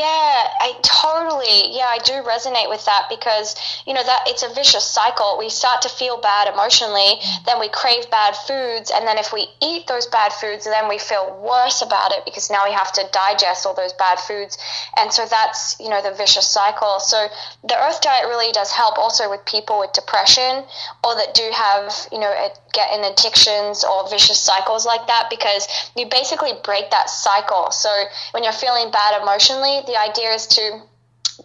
[0.61, 1.73] I totally.
[1.73, 5.37] Yeah, I do resonate with that because you know that it's a vicious cycle.
[5.39, 9.49] We start to feel bad emotionally, then we crave bad foods, and then if we
[9.63, 13.05] eat those bad foods, then we feel worse about it because now we have to
[13.13, 14.59] digest all those bad foods,
[14.99, 17.01] and so that's you know the vicious cycle.
[17.01, 17.29] So
[17.65, 20.65] the Earth diet really does help also with people with depression
[21.03, 22.29] or that do have you know
[22.75, 27.71] get in addictions or vicious cycles like that because you basically break that cycle.
[27.71, 27.89] So
[28.33, 30.83] when you're feeling bad emotionally, the idea is to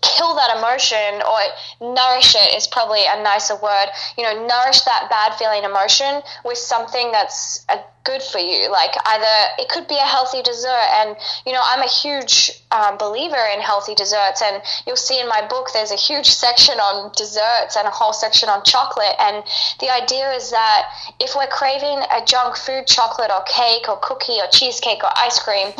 [0.01, 3.87] kill that emotion or nourish it is probably a nicer word.
[4.17, 8.69] You know, nourish that bad feeling emotion with something that's uh good for you.
[8.69, 12.97] Like either it could be a healthy dessert, and you know, I'm a huge um,
[12.97, 17.11] believer in healthy desserts, and you'll see in my book there's a huge section on
[17.15, 19.15] desserts and a whole section on chocolate.
[19.19, 19.43] And
[19.79, 20.89] the idea is that
[21.19, 25.39] if we're craving a junk food, chocolate or cake or cookie or cheesecake or ice
[25.39, 25.71] cream,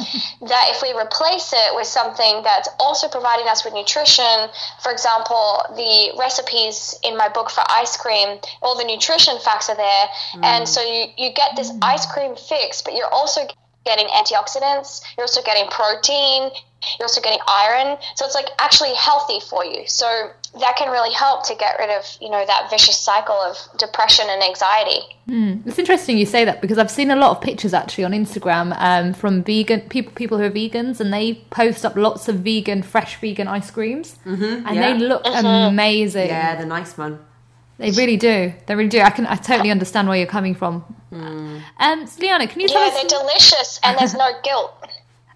[0.47, 4.47] that if we replace it with something that's also providing us with nutrition,
[4.81, 9.75] for example, the recipes in my book for ice cream, all the nutrition facts are
[9.75, 10.05] there,
[10.43, 13.41] and so you, you get this ice cream fix, but you're also
[13.85, 16.51] getting antioxidants, you're also getting protein,
[16.99, 19.83] you're also getting iron, so it's like actually healthy for you.
[19.87, 23.57] So that can really help to get rid of you know that vicious cycle of
[23.77, 25.01] depression and anxiety.
[25.65, 28.75] It's interesting you say that because I've seen a lot of pictures actually on Instagram
[28.77, 32.83] um, from vegan people, people who are vegans, and they post up lots of vegan,
[32.83, 34.93] fresh vegan ice creams, mm-hmm, and yeah.
[34.93, 36.27] they look amazing.
[36.27, 37.19] Yeah, the nice man.
[37.79, 38.53] They really do.
[38.67, 39.01] They really do.
[39.01, 39.25] I can.
[39.25, 40.85] I totally understand where you're coming from.
[41.15, 44.73] Um, so Liana, can you tell Yeah, us they're delicious, and there's no guilt.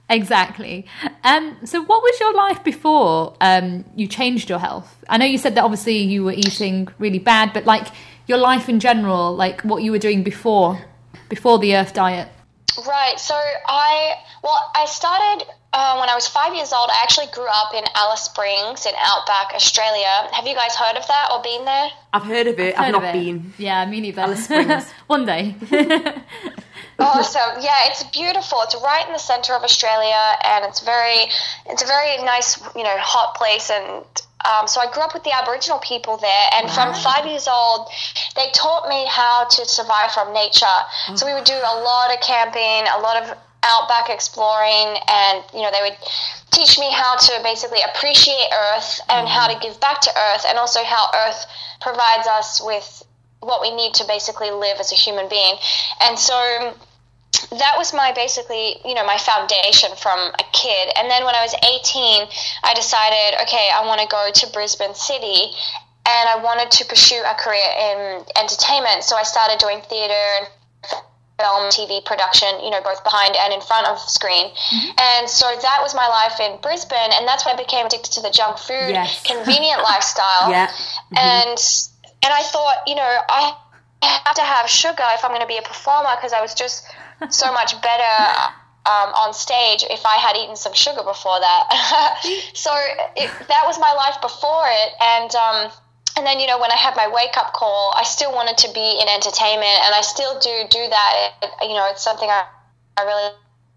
[0.09, 0.85] exactly?
[1.23, 5.03] Um, so what was your life before um, you changed your health?
[5.09, 7.87] I know you said that obviously you were eating really bad, but like
[8.27, 10.85] your life in general, like what you were doing before,
[11.29, 12.29] before the Earth diet.
[12.87, 13.19] Right.
[13.19, 16.89] So I well, I started uh, when I was five years old.
[16.91, 20.27] I actually grew up in Alice Springs in Outback, Australia.
[20.31, 21.89] Have you guys heard of that or been there?
[22.13, 22.77] I've heard of it.
[22.77, 23.13] I've, Heard not it.
[23.13, 23.53] been.
[23.57, 24.21] Yeah, me neither.
[24.21, 24.91] Alice Springs.
[25.07, 25.55] One day.
[26.99, 27.61] Awesome.
[27.61, 28.59] Yeah, it's beautiful.
[28.63, 31.29] It's right in the center of Australia, and it's very,
[31.67, 33.69] it's a very nice, you know, hot place.
[33.69, 34.03] And
[34.45, 37.87] um, so I grew up with the Aboriginal people there, and from five years old,
[38.35, 40.65] they taught me how to survive from nature.
[41.15, 45.61] So we would do a lot of camping, a lot of outback exploring, and you
[45.61, 45.97] know, they would
[46.51, 49.63] teach me how to basically appreciate Earth and how to mm-hmm.
[49.63, 51.45] give back to Earth, and also how Earth
[51.81, 53.03] provides us with
[53.39, 55.55] what we need to basically live as a human being.
[56.01, 56.73] And so
[57.51, 60.91] that was my basically you know my foundation from a kid.
[60.97, 62.27] And then when i was 18
[62.63, 65.53] i decided okay i want to go to brisbane city
[66.07, 69.03] and i wanted to pursue a career in entertainment.
[69.03, 70.47] So i started doing theater and
[71.39, 74.49] film tv production you know both behind and in front of screen
[74.99, 78.21] and so that was my life in brisbane and that's when i became addicted to
[78.21, 79.21] the junk food Yes.
[79.31, 80.71] convenient lifestyle Yeah.
[81.15, 81.59] and
[82.23, 83.55] and I thought, you know, I
[84.01, 86.83] have to have sugar if I'm going to be a performer because I was just
[87.29, 88.15] so much better
[88.89, 92.19] um, on stage if I had eaten some sugar before that.
[92.53, 92.71] so
[93.15, 95.71] it, that was my life before it, and um,
[96.17, 98.73] and then you know when I had my wake up call, I still wanted to
[98.73, 101.31] be in entertainment, and I still do do that.
[101.43, 102.43] It, you know, it's something I,
[102.97, 103.31] I really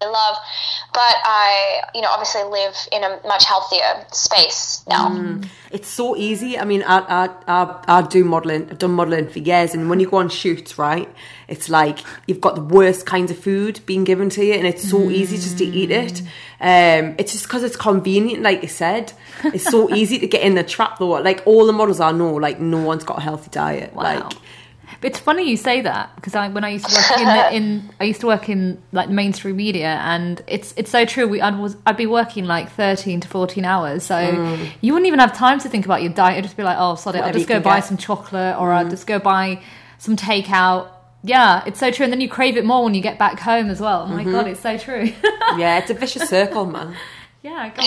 [0.09, 0.37] love.
[0.93, 5.09] But I, you know, obviously live in a much healthier space now.
[5.09, 5.47] Mm.
[5.71, 6.57] It's so easy.
[6.57, 8.69] I mean, I, I, I, I do modelling.
[8.69, 11.09] I've done modelling for years, and when you go on shoots, right,
[11.47, 14.89] it's like you've got the worst kinds of food being given to you, and it's
[14.89, 16.21] so easy just to eat it.
[16.61, 19.13] Um, it's just because it's convenient, like you said.
[19.43, 21.09] It's so easy to get in the trap, though.
[21.09, 23.93] Like all the models I know, like no one's got a healthy diet.
[23.93, 24.03] Wow.
[24.03, 24.33] Like,
[25.01, 27.55] But it's funny you say that because I, when I used to work in, the,
[27.55, 31.27] in I used to work in like mainstream media, and it's it's so true.
[31.27, 34.19] We I'd, was I'd be working like thirteen to fourteen hours, so
[34.81, 36.35] you wouldn't even have time to think about your diet.
[36.35, 37.85] You'd just be like, oh, sorry, I'll just go buy get.
[37.85, 39.63] some chocolate, or I'll just go buy
[39.97, 40.89] some takeout.
[41.23, 43.69] Yeah, it's so true, and then you crave it more when you get back home
[43.69, 44.03] as well.
[44.03, 44.31] Oh my mm-hmm.
[44.31, 45.13] god, it's so true.
[45.57, 46.95] yeah, it's a vicious circle, man.
[47.43, 47.71] Yeah,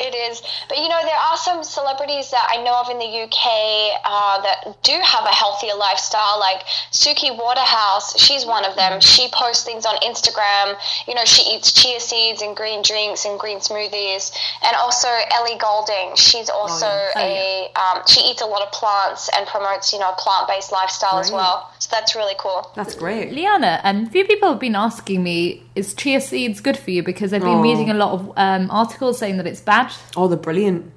[0.00, 0.40] it is.
[0.68, 4.40] But you know, there are some celebrities that I know of in the UK uh,
[4.42, 6.62] that do have a healthier lifestyle, like
[6.92, 8.16] Suki Waterhouse.
[8.20, 9.00] She's one of them.
[9.00, 10.78] She posts things on Instagram.
[11.08, 14.30] You know, she eats chia seeds and green drinks and green smoothies.
[14.62, 16.14] And also Ellie Goulding.
[16.14, 20.10] She's also Oh, a, um, she eats a lot of plants and promotes, you know,
[20.10, 21.68] a plant based lifestyle as well.
[21.80, 22.70] So that's really cool.
[22.76, 23.32] That's great.
[23.32, 27.02] Liana, um, a few people have been asking me, is chia seeds good for you?
[27.02, 27.62] Because they've been Oh.
[27.62, 29.92] reading a lot of um, articles saying that it's bad.
[30.16, 30.90] Oh, they're brilliant.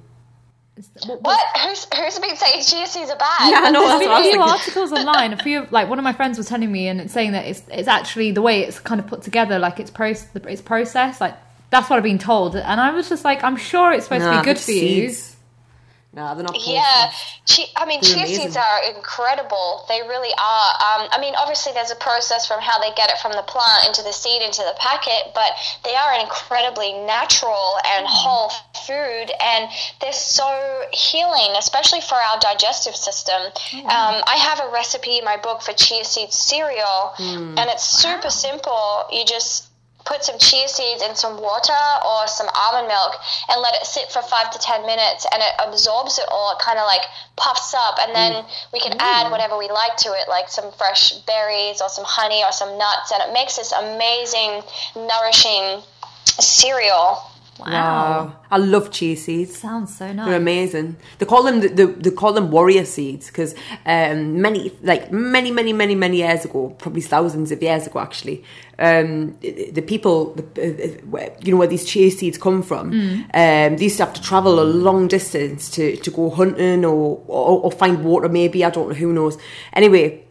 [1.06, 1.40] What- What?
[1.62, 3.50] Who's, who's been saying chia seeds are bad?
[3.50, 3.80] Yeah, I know.
[3.80, 5.32] There's That's been what I a was few articles online.
[5.32, 7.62] A few, like one of my friends was telling me, and it's saying that it's
[7.70, 11.34] it's actually the way it's kind of put together, like it's pro it's processed, like
[11.70, 12.56] that's what I've been told.
[12.56, 15.14] And I was just like, I'm sure it's supposed to be good they're for you.
[16.16, 16.56] Nah, they're not.
[16.66, 17.12] Yeah,
[17.46, 18.44] chi- I mean, They're chia amazing.
[18.48, 19.84] seeds are incredible.
[19.86, 20.70] They really are.
[20.80, 23.84] Um, I mean, obviously, there's a process from how they get it from the plant
[23.86, 25.52] into the seed into the packet, but
[25.84, 28.48] they are an incredibly natural and whole
[28.86, 29.68] food, and
[30.00, 30.48] they're so
[30.90, 33.36] healing, especially for our digestive system.
[33.84, 38.30] Um, I have a recipe in my book for chia seed cereal, and it's super
[38.30, 39.04] simple.
[39.12, 39.65] You just
[40.06, 43.18] put some chia seeds in some water or some almond milk
[43.50, 46.52] and let it sit for five to ten minutes and it absorbs it all.
[46.54, 47.02] It kind of like
[47.36, 48.72] puffs up, and then mm.
[48.72, 49.30] we can add mm.
[49.30, 53.12] whatever we like to it, like some fresh berries or some honey or some nuts,
[53.12, 54.62] and it makes this amazing,
[54.96, 55.82] nourishing
[56.24, 57.22] cereal.
[57.58, 58.36] Wow.
[58.50, 59.58] I love chia seeds.
[59.58, 60.26] Sounds so nice.
[60.26, 60.96] They're amazing.
[61.18, 63.54] They call them the, the they call them warrior seeds because
[63.86, 68.44] um, many like many many many many years ago, probably thousands of years ago actually,
[68.78, 73.84] um, the people the, uh, you know where these chia seeds come from, um, they
[73.84, 77.72] used to have to travel a long distance to, to go hunting or, or or
[77.72, 78.28] find water.
[78.28, 79.38] Maybe I don't know who knows.
[79.72, 80.22] Anyway.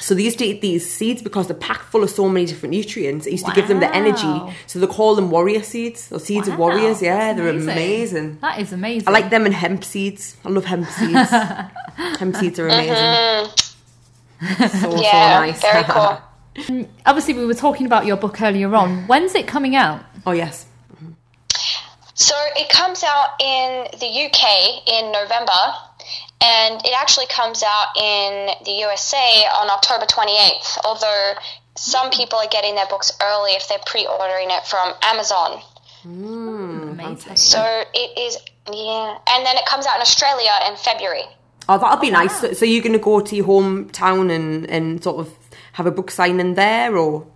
[0.00, 2.74] So they used to eat these seeds because they're packed full of so many different
[2.74, 3.26] nutrients.
[3.26, 4.54] It used to give them the energy.
[4.66, 7.02] So they call them warrior seeds or seeds of warriors.
[7.02, 8.38] Yeah, that's they're amazing.
[8.40, 9.08] That is amazing.
[9.08, 10.36] I like them and hemp seeds.
[10.44, 11.30] I love hemp seeds.
[12.18, 12.90] hemp seeds are mm-hmm.
[12.90, 13.54] amazing.
[14.40, 15.60] So, so Yeah, nice.
[15.60, 16.18] very cool.
[16.68, 19.06] Um, obviously, we were talking about your book earlier on.
[19.06, 20.02] When's it coming out?
[20.26, 20.66] oh, yes.
[22.14, 25.52] So it comes out in the UK in November,
[26.40, 31.34] and it actually comes out in the USA on October 28th, although
[31.76, 32.14] some mm.
[32.14, 35.60] people are getting their books early if they're pre ordering it from Amazon.
[36.06, 37.36] Mm, amazing.
[37.36, 38.38] So it is,
[38.72, 39.18] yeah.
[39.28, 41.24] And then it comes out in Australia in February.
[41.68, 42.40] Oh, that'll be nice.
[42.40, 45.34] So, so you're going to go to your hometown and, and sort of
[45.72, 47.26] have a book signing there or?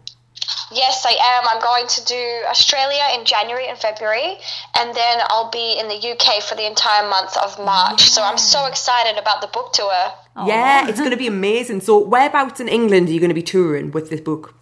[0.73, 1.45] Yes, I am.
[1.51, 4.39] I'm going to do Australia in January and February,
[4.79, 8.03] and then I'll be in the UK for the entire month of March.
[8.03, 10.13] So I'm so excited about the book tour.
[10.47, 11.81] Yeah, it's going to be amazing.
[11.81, 14.55] So whereabouts in England are you going to be touring with this book?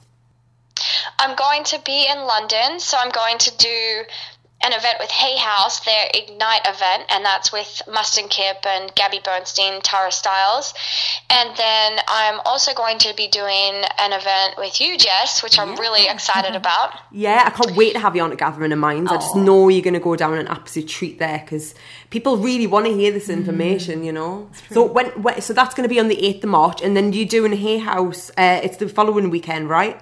[1.18, 4.03] I'm going to be in London, so I'm going to do
[4.62, 9.20] an event with Hay House, their Ignite event, and that's with Mastin Kipp and Gabby
[9.25, 10.75] Bernstein, Tara Stiles.
[11.31, 15.77] And then I'm also going to be doing an event with you, Jess, which I'm
[15.77, 16.94] really excited about.
[17.11, 19.11] Yeah, I can't wait to have you on to Gathering of Minds.
[19.11, 21.75] I just know you're going to go down an absolute treat there because
[22.11, 24.51] people really want to hear this information, you know.
[24.70, 27.14] So when, when so that's going to be on the 8th of March and then
[27.14, 30.01] you're doing Hay House, uh, it's the following weekend, right?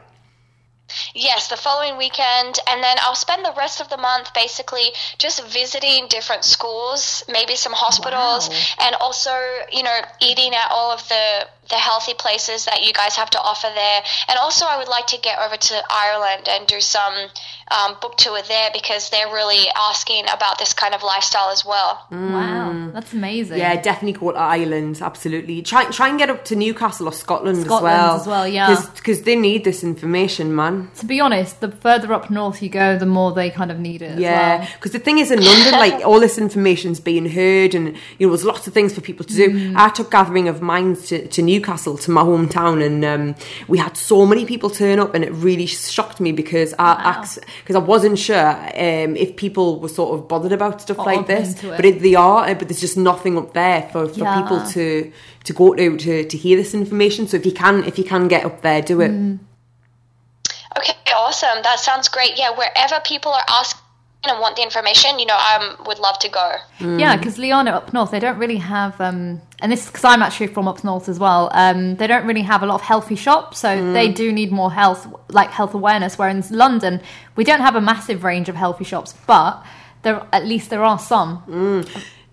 [1.18, 5.44] Yes, the following weekend, and then I'll spend the rest of the month basically just
[5.48, 9.34] visiting different schools, maybe some hospitals, and also,
[9.72, 13.40] you know, eating at all of the the healthy places that you guys have to
[13.40, 14.02] offer there.
[14.28, 17.12] And also, I would like to get over to Ireland and do some
[17.70, 22.06] um, book tour there because they're really asking about this kind of lifestyle as well.
[22.10, 23.58] Wow, that's amazing.
[23.58, 25.00] Yeah, definitely go to Ireland.
[25.02, 25.62] Absolutely.
[25.62, 28.20] Try try and get up to Newcastle or Scotland, as Scotland well.
[28.20, 28.86] as well, yeah.
[28.94, 30.88] Because they need this information, man.
[30.92, 34.02] It's be honest, the further up north you go, the more they kind of need
[34.02, 34.12] it.
[34.12, 34.68] as Yeah, well.
[34.76, 38.32] because the thing is, in London, like all this information's being heard, and you know,
[38.32, 39.50] there's lots of things for people to do.
[39.50, 39.74] Mm.
[39.76, 43.34] I took Gathering of Minds to, to Newcastle, to my hometown, and um,
[43.66, 47.26] we had so many people turn up, and it really shocked me because I
[47.64, 51.26] because I wasn't sure um, if people were sort of bothered about stuff Or like
[51.26, 52.54] this, but it, they are.
[52.54, 54.42] But there's just nothing up there for, for Yeah.
[54.42, 55.12] people to
[55.44, 57.26] to go to, to to hear this information.
[57.26, 59.10] So if you can, if you can get up there, do it.
[59.10, 59.38] Mm.
[60.78, 61.62] Okay, awesome.
[61.62, 62.38] That sounds great.
[62.38, 63.82] Yeah, wherever people are asking
[64.24, 66.54] and want the information, you know, I um, would love to go.
[66.80, 70.48] Yeah, because Liana up north, they don't really have, um, and this because I'm actually
[70.48, 71.50] from up north as well.
[71.52, 74.72] Um, they don't really have a lot of healthy shops, so they do need more
[74.72, 76.18] health, like health awareness.
[76.18, 77.00] Where in London,
[77.36, 79.64] we don't have a massive range of healthy shops, but
[80.02, 81.84] there at least there are some.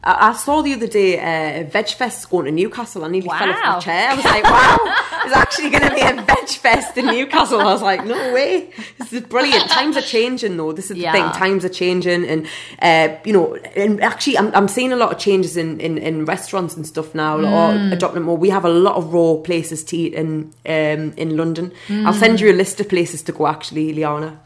[0.06, 3.04] I, I saw the other day uh, Veg Fest going to Newcastle.
[3.04, 4.10] I nearly fell off my chair.
[4.12, 4.78] I was like, wow,
[5.24, 7.60] there's actually going to be a Veg Fest in Newcastle.
[7.60, 8.72] I was like, no way.
[9.00, 9.70] This is brilliant.
[9.70, 10.72] Times are changing, though.
[10.72, 11.24] This is the thing.
[11.32, 12.26] Times are changing.
[12.26, 12.48] And,
[12.82, 16.26] uh, you know, and actually, I'm, I'm seeing a lot of changes in, in, in
[16.26, 17.38] restaurants and stuff now.
[17.40, 17.52] Mm.
[17.92, 18.38] Or adopting more.
[18.38, 21.72] We have a lot of raw places to eat in, um, in London.
[21.90, 22.20] I'll Mm.
[22.20, 24.40] send you a list of places to go, actually, Liana,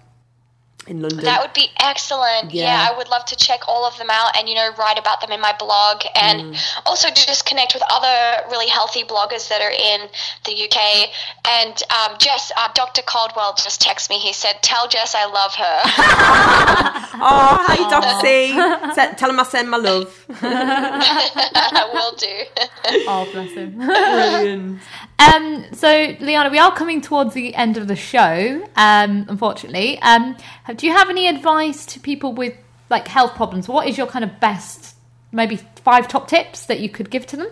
[0.90, 1.24] in London.
[1.26, 2.52] That would be excellent.
[2.52, 2.64] Yeah.
[2.66, 2.90] Yeah.
[2.92, 5.32] I would love to check all of them out and, you know, write about them
[5.32, 9.72] in my blog and also to just connect with other really healthy bloggers that are
[9.72, 10.10] in
[10.46, 11.10] the UK.
[11.48, 13.02] And um, Jess, uh, Dr.
[13.04, 14.18] Coldwell just texted me.
[14.20, 15.82] He said, Tell Jess I love her.
[17.22, 18.94] oh, hi, Doxy.
[18.96, 20.26] Se- Tell him I send my love.
[20.42, 23.06] I will do.
[23.08, 23.76] Oh, bless him.
[23.78, 24.80] Brilliant.
[25.20, 30.00] Um, so, Liana, we are coming towards the end of the show, um, unfortunately.
[30.02, 30.38] Um,
[30.76, 32.54] do you have any advice to people with
[32.90, 33.68] like health problems?
[33.68, 34.96] What is your kind of best,
[35.32, 37.50] maybe five top tips that you could give to them?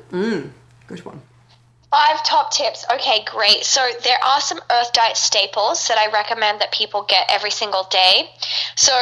[0.87, 1.21] Good one.
[1.89, 2.85] Five top tips.
[2.91, 3.63] Okay, great.
[3.63, 7.83] So there are some Earth Diet staples that I recommend that people get every single
[7.89, 8.29] day.
[8.75, 8.93] So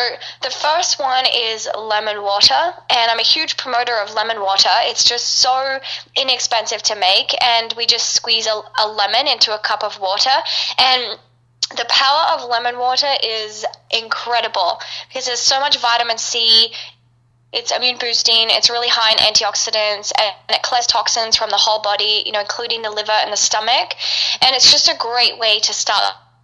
[0.43, 4.69] the first one is lemon water, and I'm a huge promoter of lemon water.
[4.83, 5.79] It's just so
[6.15, 10.37] inexpensive to make, and we just squeeze a, a lemon into a cup of water
[10.77, 11.17] and
[11.71, 16.71] the power of lemon water is incredible because there's so much vitamin C
[17.55, 18.47] it's immune boosting.
[18.49, 22.41] It's really high in antioxidants and it clears toxins from the whole body, you know,
[22.41, 23.95] including the liver and the stomach.
[24.41, 26.03] And it's just a great way to start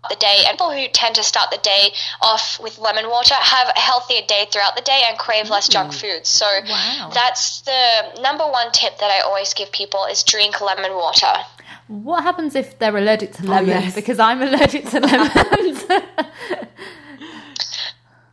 [0.09, 0.43] the day.
[0.47, 1.91] And people who tend to start the day
[2.21, 5.91] off with lemon water have a healthier day throughout the day and crave less junk
[5.91, 6.01] mm.
[6.01, 6.25] food.
[6.25, 7.11] So Wow.
[7.13, 11.33] that's the number one tip that I always give people is drink lemon water.
[11.87, 13.67] What happens if they're allergic to oh, lemon?
[13.67, 13.95] yes.
[13.95, 15.83] Because I'm allergic to lemons.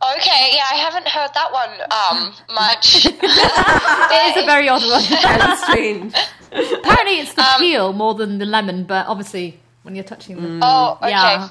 [0.01, 3.05] Okay, yeah, I haven't heard that one um, much.
[3.05, 5.01] it is a very odd one.
[5.57, 6.13] Strange.
[6.51, 10.65] Apparently, it's the Um, peel more than the lemon, but obviously, when you're touching the
[10.65, 11.09] Oh, okay.
[11.09, 11.49] yeah,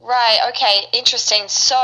[0.00, 0.38] Right.
[0.48, 0.86] Okay.
[0.94, 1.44] Interesting.
[1.46, 1.76] So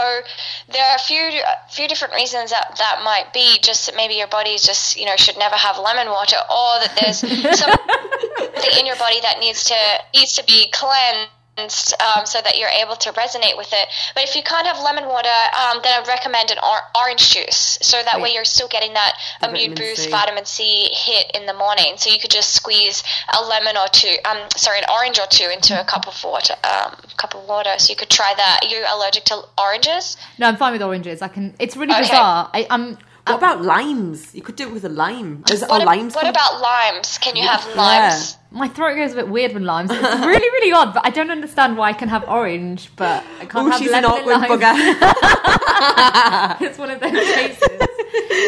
[0.72, 3.58] there are a few a few different reasons that that might be.
[3.62, 6.98] Just that maybe your body just you know should never have lemon water, or that
[7.00, 7.18] there's
[7.60, 9.76] something in your body that needs to
[10.14, 11.30] needs to be cleansed.
[11.59, 13.88] Um, so that you're able to resonate with it.
[14.14, 17.78] But if you can't have lemon water, um, then I'd recommend an or- orange juice.
[17.82, 20.11] So that way you're still getting that The immune boost, C.
[20.11, 21.94] vitamin C hit in the morning.
[21.96, 23.02] So you could just squeeze
[23.36, 26.54] a lemon or two, um, sorry, an orange or two into a cup of water,
[26.62, 27.70] um, cup of water.
[27.78, 28.61] So you could try that.
[28.62, 30.16] Are you allergic to oranges?
[30.38, 31.22] no, I'm fine with oranges.
[31.22, 31.54] I can.
[31.59, 32.02] It's really Okay.
[32.02, 32.50] bizarre.
[32.54, 32.98] I, I'm.
[33.26, 34.34] What about limes?
[34.34, 35.44] You could do it with a lime.
[35.50, 36.14] Is it What, oh, limes?
[36.14, 37.18] what about limes?
[37.18, 37.82] Can you have Yeah.
[37.82, 38.38] limes?
[38.51, 39.90] My throat goes a bit weird with limes.
[39.92, 40.94] It's really, really odd.
[40.94, 43.90] But I don't understand why I can have orange, but I can't Oh, have she's
[43.92, 44.94] an lemon and awkward lime.
[44.96, 46.61] bugger.
[46.62, 47.68] it's one of those cases.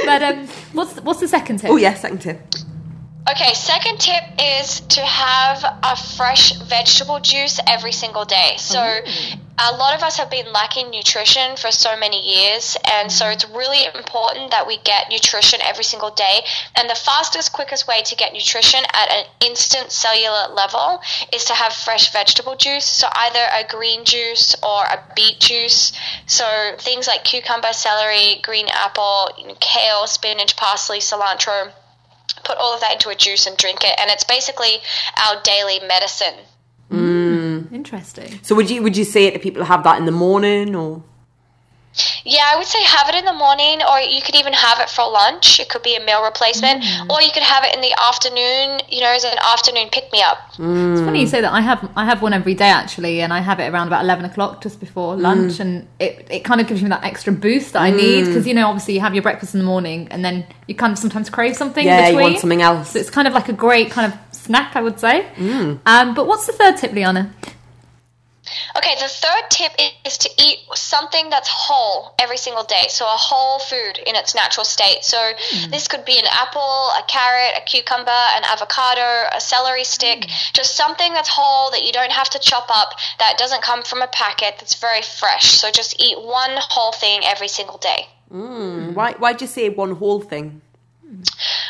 [0.06, 1.70] But um, what's what's the second tip?
[1.70, 2.40] oh, yeah, second tip.
[3.30, 8.54] Okay, second tip is to have a fresh vegetable juice every single day.
[8.56, 9.00] So,
[9.62, 13.34] a lot of us have been lacking nutrition for so many years, and so mm-hmm.
[13.34, 16.40] it's really important that we get nutrition every single day.
[16.76, 21.00] And the fastest, quickest way to get nutrition at an instant cellular level
[21.32, 22.86] is to have fresh vegetable juice.
[22.86, 25.92] So, either a green juice or a beet juice.
[26.26, 31.72] So, things like cucumber, celery, green apple, you know, kale, spinach, parsley, cilantro
[32.44, 34.78] put all of that into a juice and drink it and it's basically
[35.26, 36.34] our daily medicine
[36.90, 37.72] Mm.
[37.72, 38.38] Interesting.
[38.42, 41.02] So would you would you say it to people have that in the morning or?
[42.24, 44.88] Yeah i would say have it in the morning or you could even have it
[44.88, 47.10] for lunch it could be a meal replacement mm.
[47.10, 50.22] or you could have it in the afternoon you know as an afternoon pick me
[50.22, 51.04] up It's mm.
[51.04, 51.52] funny you say that.
[51.52, 54.24] I have I have one every day actually, and I have it around about eleven
[54.24, 55.20] o'clock just before mm.
[55.20, 58.46] lunch, and it, it kind of gives me that extra boost that I need because
[58.46, 60.98] you know obviously you have your breakfast in the morning, and then you kind of
[60.98, 61.84] sometimes crave something.
[61.84, 62.90] Yeah, you want something else.
[62.90, 65.26] So it's kind of like a great kind of snack, I would say.
[65.86, 67.32] Um, but what's the third tip, Liana?
[68.76, 69.72] Okay, the third tip
[70.04, 72.86] is to eat something that's whole every single day.
[72.88, 75.02] So a whole food in its natural state.
[75.02, 75.70] So hmm.
[75.70, 80.30] this could be an apple, a carrot, a cucumber, an avocado, a celery stick, hmm.
[80.52, 84.02] just something that's whole that you don't have to chop up, that doesn't come from
[84.02, 85.46] a packet, that's very fresh.
[85.60, 88.06] So just eat one whole thing every single day.
[88.30, 88.94] Hmm.
[88.94, 89.12] Why?
[89.14, 90.62] Why'd you say one whole thing?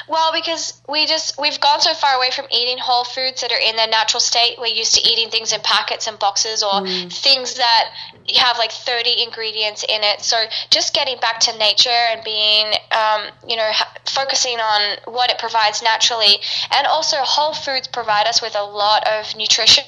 [0.08, 3.60] Well, because we just we've gone so far away from eating whole foods that are
[3.60, 4.56] in their natural state.
[4.58, 7.92] We're used to eating things in packets and boxes or things that
[8.36, 10.22] have like 30 ingredients in it.
[10.22, 10.36] So
[10.70, 15.38] just getting back to nature and being, um, you know, ha- focusing on what it
[15.38, 16.38] provides naturally,
[16.72, 19.84] and also whole foods provide us with a lot of nutrition.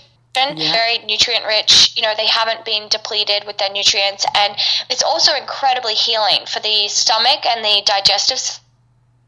[0.72, 4.56] Very nutrient rich, you know, they haven't been depleted with their nutrients, and
[4.88, 8.61] it's also incredibly healing for the stomach and the digestive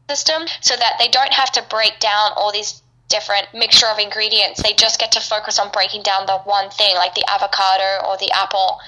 [0.09, 4.61] system so that they don't have to break down all these different mixture of ingredients.
[4.61, 8.17] They just get to focus on breaking down the one thing, like the avocado or
[8.17, 8.79] the apple.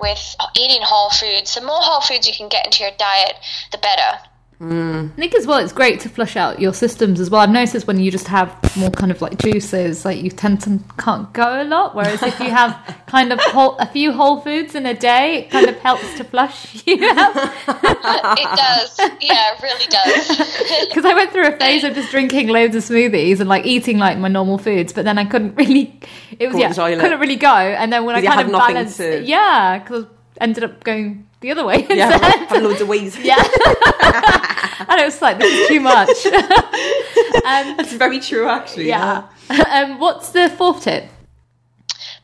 [0.00, 3.34] With eating whole foods, the more whole foods you can get into your diet,
[3.72, 4.20] the better.
[4.62, 5.10] Mm.
[5.12, 7.40] I think as well, it's great to flush out your systems as well.
[7.40, 10.78] I've noticed when you just have more kind of like juices, like you tend to
[10.98, 11.96] can't go a lot.
[11.96, 15.50] Whereas if you have kind of whole, a few whole foods in a day, it
[15.50, 17.34] kind of helps to flush you out.
[17.36, 18.98] It does.
[19.20, 20.62] Yeah, it really does.
[20.92, 23.98] Because I went through a phase of just drinking loads of smoothies and like eating
[23.98, 25.98] like my normal foods, but then I couldn't really.
[26.38, 27.00] It was Go yeah, the toilet.
[27.00, 27.48] couldn't really go.
[27.48, 30.04] And then when I kind of balanced, to- yeah, because
[30.40, 31.86] ended up going the other way.
[31.90, 32.48] Yeah, instead.
[32.48, 33.18] have loads of ways.
[33.18, 33.36] Yeah.
[34.88, 36.26] and it was like, this is too much.
[37.44, 38.88] um, That's very true, actually.
[38.88, 39.28] yeah.
[39.70, 41.08] um, what's the fourth tip?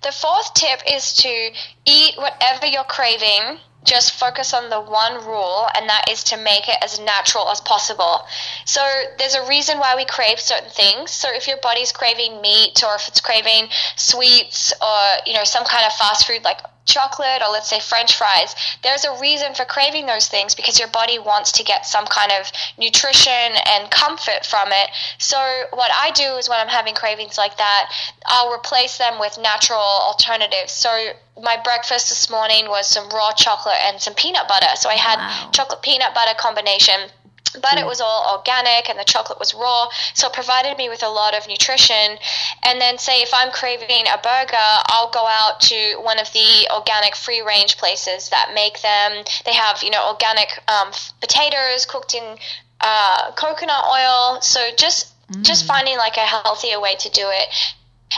[0.03, 1.51] The fourth tip is to
[1.85, 3.59] eat whatever you're craving.
[3.85, 7.61] Just focus on the one rule, and that is to make it as natural as
[7.61, 8.21] possible.
[8.67, 8.81] So,
[9.19, 11.11] there's a reason why we crave certain things.
[11.11, 15.65] So, if your body's craving meat, or if it's craving sweets, or you know some
[15.65, 19.64] kind of fast food like chocolate, or let's say French fries, there's a reason for
[19.64, 24.45] craving those things because your body wants to get some kind of nutrition and comfort
[24.45, 24.91] from it.
[25.18, 25.39] So,
[25.72, 27.93] what I do is when I'm having cravings like that,
[28.26, 30.72] I'll replace them with natural alternatives.
[30.72, 34.74] So, my breakfast this morning was some raw chocolate and some peanut butter.
[34.76, 35.51] So, I had Wow.
[35.53, 37.11] chocolate peanut butter combination.
[37.55, 41.03] But it was all organic and the chocolate was raw, so it provided me with
[41.03, 42.18] a lot of nutrition.
[42.64, 46.68] And then, say, if I'm craving a burger, I'll go out to one of the
[46.74, 49.24] organic free range places that make them.
[49.44, 52.36] They have, you know, organic um, potatoes cooked in
[52.80, 54.40] uh, coconut oil.
[54.40, 57.49] So just just finding like a healthier way to do it.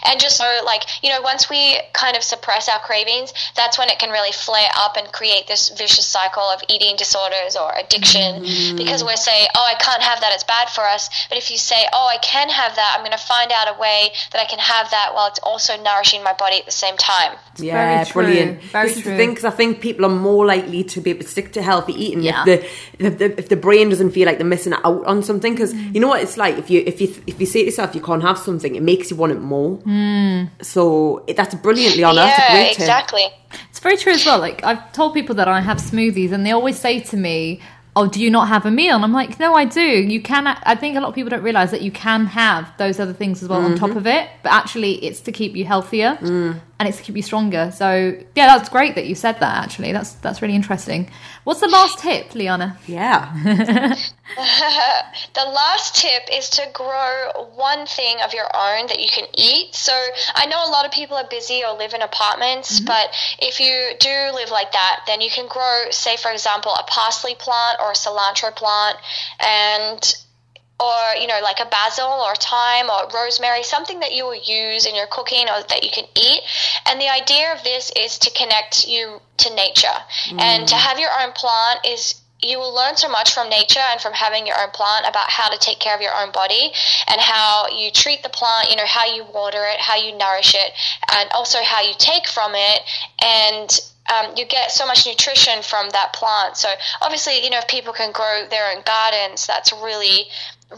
[0.06, 3.88] And just so, like, you know, once we kind of suppress our cravings, that's when
[3.88, 8.42] it can really flare up and create this vicious cycle of eating disorders or addiction.
[8.76, 11.10] Because we're saying, oh, I can't have that, it's bad for us.
[11.28, 13.80] But if you say, oh, I can have that, I'm going to find out a
[13.80, 16.96] way that I can have that while it's also nourishing my body at the same
[16.96, 17.36] time.
[17.58, 18.62] Yeah, very true, brilliant.
[18.64, 19.10] very this is true.
[19.12, 21.62] the thing because I think people are more likely to be able to stick to
[21.62, 22.44] healthy eating Yeah.
[22.46, 25.52] if the if the, if the brain doesn't feel like they're missing out on something.
[25.52, 25.94] Because Mm.
[25.94, 28.00] you know what it's like if you if you if you say to yourself you
[28.00, 29.78] can't have something, it makes you want it more.
[29.84, 30.50] Mm.
[30.62, 33.24] So that's brilliantly on that's a yeah, exactly.
[33.70, 34.38] It's very true as well.
[34.38, 37.60] Like I've told people that I have smoothies, and they always say to me,
[37.96, 39.80] "Oh, do you not have a meal?" And I'm like, "No, I do.
[39.80, 43.00] You can." I think a lot of people don't realize that you can have those
[43.00, 46.18] other things as well on top of it, but actually, it's to keep you healthier
[46.80, 47.70] and it's to keep you stronger.
[47.70, 49.64] So yeah, that's great that you said that.
[49.64, 51.10] Actually, that's that's really interesting.
[51.44, 52.78] What's the last tip, Liana?
[52.86, 53.32] Yeah,
[55.34, 59.74] The last tip is to grow one thing of your own that you can eat.
[59.74, 59.92] So
[60.34, 62.86] I know a lot of people are busy or live in apartments, mm-hmm.
[62.86, 63.10] but
[63.40, 67.34] if you do live like that, then you can grow, say, for example, a parsley
[67.34, 68.98] plant or a cilantro plant
[69.40, 70.14] and
[70.80, 74.86] or you know like a basil or thyme or rosemary something that you will use
[74.86, 76.40] in your cooking or that you can eat
[76.86, 79.98] and the idea of this is to connect you to nature
[80.38, 84.00] and to have your own plant is you will learn so much from nature and
[84.00, 86.72] from having your own plant about how to take care of your own body
[87.08, 90.54] and how you treat the plant, you know, how you water it, how you nourish
[90.54, 90.72] it,
[91.12, 92.80] and also how you take from it.
[93.22, 93.78] And
[94.10, 96.56] um, you get so much nutrition from that plant.
[96.56, 96.68] So
[97.02, 100.26] obviously, you know, if people can grow their own gardens, that's really,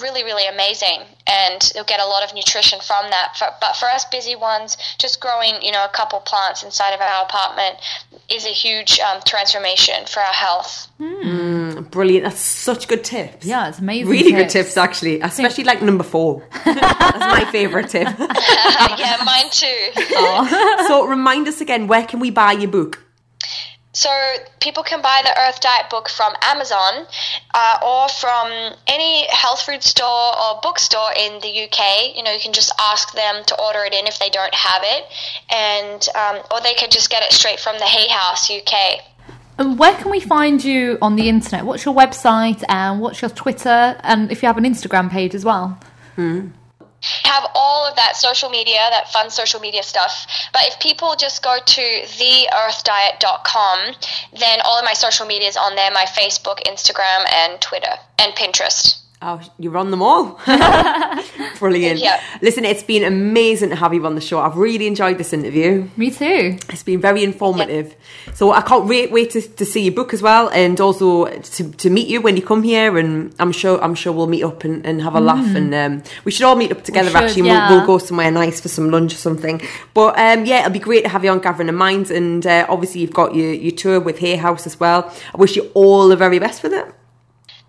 [0.01, 3.37] really, really amazing, and you'll get a lot of nutrition from that.
[3.37, 7.01] For, but for us busy ones, just growing, you know, a couple plants inside of
[7.01, 7.79] our apartment
[8.31, 10.89] is a huge um, transformation for our health.
[11.91, 12.25] brilliant.
[12.25, 13.45] That's such good tips.
[13.45, 14.11] Yeah, it's amazing.
[14.11, 16.47] Really good tips, actually, especially like number four.
[16.65, 18.09] That's my favourite tip.
[18.19, 20.87] yeah, mine too.
[20.89, 23.03] so, remind us again, where can we buy your book?
[23.93, 24.09] So
[24.61, 27.07] people can buy the Earth Diet book from Amazon
[27.53, 32.17] uh, or from any health food store or bookstore in the UK.
[32.17, 34.83] You know, you can just ask them to order it in if they don't have
[34.83, 35.05] it,
[35.51, 39.01] and um, or they could just get it straight from the Hay House UK.
[39.59, 41.67] And where can we find you on the internet?
[41.67, 44.01] What's your website and what's your Twitter?
[44.03, 45.79] And if you have an Instagram page as well.
[47.25, 50.27] Have all of that social media, that fun social media stuff.
[50.53, 53.95] But if people just go to theearthdiet.com,
[54.39, 58.33] then all of my social media is on there my Facebook, Instagram, and Twitter, and
[58.35, 59.02] Pinterest.
[59.25, 60.41] Oh, you're on them all.
[61.61, 62.01] Brilliant.
[62.01, 62.21] Yeah.
[62.41, 64.41] Listen, it's been amazing to have you on the show.
[64.41, 65.89] I've really enjoyed this interview.
[65.97, 66.59] Me too.
[66.69, 67.95] It's been very informative.
[68.35, 71.71] So I can't wait wait to, to see your book as well and also to,
[71.71, 74.65] to meet you when you come here and I'm sure I'm sure we'll meet up
[74.65, 77.13] and, and have a laugh and um, we should all meet up together Mm.
[77.13, 77.69] should, actually yeah.
[77.69, 79.61] we'll, we'll go somewhere nice for some lunch or something.
[79.95, 82.67] But um, yeah, it'll be great to have you on Gathering of Minds and uh,
[82.69, 85.13] obviously you've got your, your tour with Hay House as well.
[85.33, 86.93] I wish you all the very best with it.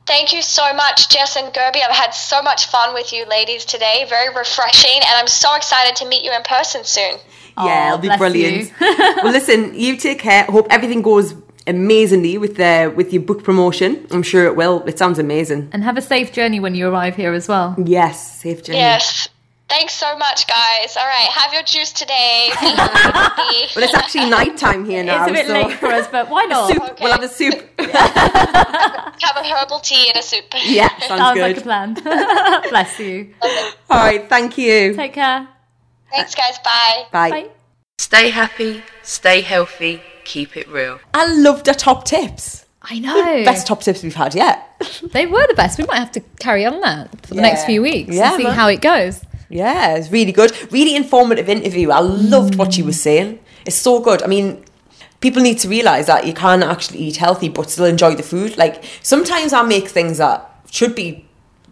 [0.05, 1.77] Thank you so much, Jess and Gerby.
[1.77, 4.05] I've had so much fun with you ladies today.
[4.09, 7.13] Very refreshing, and I'm so excited to meet you in person soon.
[7.57, 8.73] Yeah, Aw, it'll be brilliant.
[8.81, 10.43] well, listen, you take care.
[10.45, 11.35] Hope everything goes
[11.67, 14.05] amazingly with the with your book promotion.
[14.11, 14.83] I'm sure it will.
[14.85, 15.69] It sounds amazing.
[15.71, 17.75] And have a safe journey when you arrive here as well.
[17.77, 18.79] Yes, safe journey.
[18.79, 19.29] Yes.
[19.73, 20.95] Thanks so much, guys.
[20.97, 22.49] All right, have your juice today.
[22.53, 23.75] Thank.
[23.75, 25.23] Well, it's actually night time here now.
[25.25, 26.69] it's a bit so- late for us, but why not?
[26.71, 26.83] Soup.
[26.91, 27.03] Okay.
[27.03, 27.79] We'll have a soup.
[27.79, 30.45] have a herbal tea and a soup.
[30.63, 31.41] Yeah, sounds, Sounds good.
[31.41, 31.93] like a plan.
[32.69, 33.33] Bless you.
[33.89, 34.93] All right, thank you.
[34.93, 35.47] Take care.
[36.11, 36.59] Thanks, guys.
[36.63, 37.05] Bye.
[37.11, 37.29] Bye.
[37.31, 37.49] Bye.
[37.97, 40.99] Stay happy, stay healthy, keep it real.
[41.15, 42.65] I loved the top tips.
[42.83, 43.43] I know.
[43.45, 44.69] Best top tips we've had yet.
[45.13, 45.79] They were the best.
[45.79, 47.41] We might have to carry on that for the Yeah.
[47.41, 48.53] next few weeks Yeah, and see man.
[48.53, 49.23] how it goes.
[49.49, 50.51] Yeah, it's really good.
[50.71, 51.91] Really informative interview.
[51.91, 53.39] I loved what she was saying.
[53.65, 54.23] It's so good.
[54.23, 54.63] I mean,
[55.23, 58.57] people need to realise that you can actually eat healthy but still enjoy the food.
[58.57, 61.25] Like sometimes I make things that should be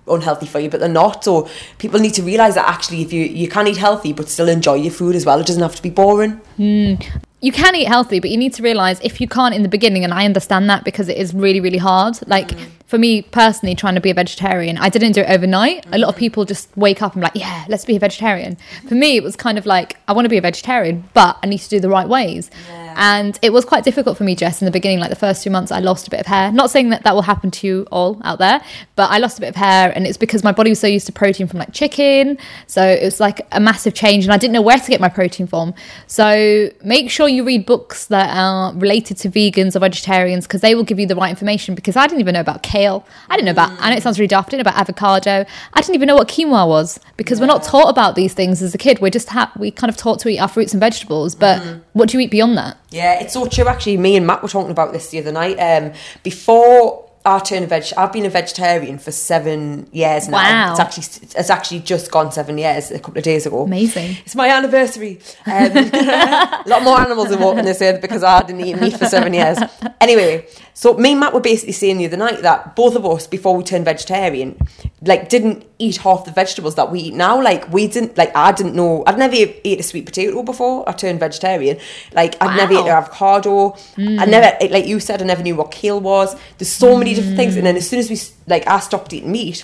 [0.07, 1.23] unhealthy for you but they're not.
[1.23, 4.47] So people need to realise that actually if you you can eat healthy but still
[4.47, 5.39] enjoy your food as well.
[5.39, 6.39] It doesn't have to be boring.
[6.57, 6.93] Hmm.
[7.41, 10.03] you can eat healthy, but you need to realize if you can't in the beginning,
[10.03, 12.15] and I understand that because it is really, really hard.
[12.27, 12.63] Like hmm.
[12.91, 15.85] For me personally, trying to be a vegetarian, I didn't do it overnight.
[15.93, 16.19] A lot of mm.
[16.19, 18.57] people just wake up and be like, yeah, let's be a vegetarian.
[18.89, 21.47] For me, it was kind of like I want to be a vegetarian, but I
[21.47, 22.51] need to do the right ways.
[22.97, 24.99] And it was quite difficult for me, Jess, in the beginning.
[24.99, 26.51] Like the first two months, I lost a bit of hair.
[26.51, 28.61] Not saying that that will happen to you all out there,
[28.97, 31.05] but I lost a bit of hair, and it's because my body was so used
[31.05, 32.37] to protein from like chicken.
[32.67, 35.07] So it was like a massive change, and I didn't know where to get my
[35.07, 35.73] protein from.
[36.07, 40.75] So make sure you read books that are related to vegans or vegetarians because they
[40.75, 41.75] will give you the right information.
[41.75, 42.80] Because I didn't even know about kale.
[42.87, 43.71] I didn't know about.
[43.79, 44.49] I know it sounds really daft.
[44.49, 45.45] I didn't know about avocado.
[45.73, 48.73] I didn't even know what quinoa was because we're not taught about these things as
[48.73, 48.99] a kid.
[48.99, 51.35] We're just ha- we kind of taught to eat our fruits and vegetables.
[51.35, 51.61] But
[51.93, 52.77] what do you eat beyond that?
[52.89, 53.67] Yeah, it's so true.
[53.67, 55.57] Actually, me and Matt were talking about this the other night.
[55.57, 60.37] Um, before I turned veg, I've been a vegetarian for seven years now.
[60.37, 60.71] Wow.
[60.71, 63.63] It's actually it's actually just gone seven years a couple of days ago.
[63.63, 64.17] Amazing.
[64.25, 65.19] It's my anniversary.
[65.45, 68.97] Um, a lot more animals have walked in this earth because I didn't eat meat
[68.97, 69.59] for seven years.
[69.99, 70.47] Anyway,
[70.81, 73.55] so me and Matt were basically saying the other night that both of us, before
[73.55, 74.57] we turned vegetarian,
[75.03, 77.39] like didn't eat half the vegetables that we eat now.
[77.39, 79.03] Like we didn't, like I didn't know.
[79.05, 81.77] I'd never ate a sweet potato before I turned vegetarian.
[82.13, 82.79] Like I'd never Wow.
[82.79, 83.73] ate an avocado.
[83.73, 84.15] I hmm.
[84.31, 86.35] never, like you said, I never knew what kale was.
[86.57, 87.53] There's so many different things.
[87.53, 87.59] Hmm.
[87.59, 89.63] And then as soon as we, like, I stopped eating meat.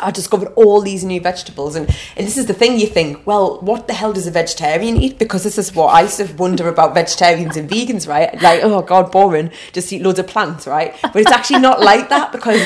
[0.00, 3.60] I discovered all these new vegetables, and, and this is the thing you think, well,
[3.60, 5.18] what the hell does a vegetarian eat?
[5.18, 8.32] Because this is what I used to wonder about vegetarians and vegans, right?
[8.40, 10.94] Like, oh god, boring, just eat loads of plants, right?
[11.02, 12.64] But it's actually not like that because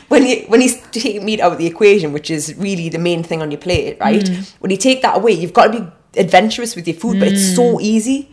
[0.08, 3.22] when you when you take meat out of the equation, which is really the main
[3.22, 4.28] thing on your plate, right?
[4.58, 5.86] When you take that away, you've got to be
[6.20, 8.30] adventurous with your food, but it's so easy.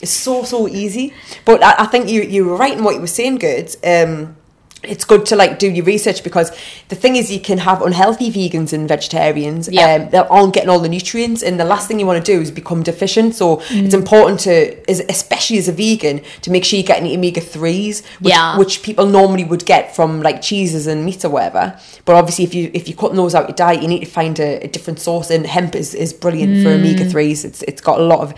[0.00, 1.12] It's so so easy.
[1.44, 3.74] But I, I think you you were right in what you were saying, good.
[3.84, 4.36] Um,
[4.84, 6.50] it's good to like do your research because
[6.88, 9.94] the thing is you can have unhealthy vegans and vegetarians Yeah.
[9.94, 12.40] um, that aren't getting all the nutrients and the last thing you want to do
[12.40, 13.34] is become deficient.
[13.34, 18.02] So it's important to as, especially as a vegan to make sure you're getting omega-3s
[18.20, 18.56] which, Yeah.
[18.56, 21.78] which people normally would get from like cheeses and meats or whatever.
[22.04, 24.38] But obviously if you if you're cutting those out your diet you need to find
[24.38, 28.02] a, a different source and hemp is, is brilliant for omega-3s it's it's got a
[28.04, 28.32] lot of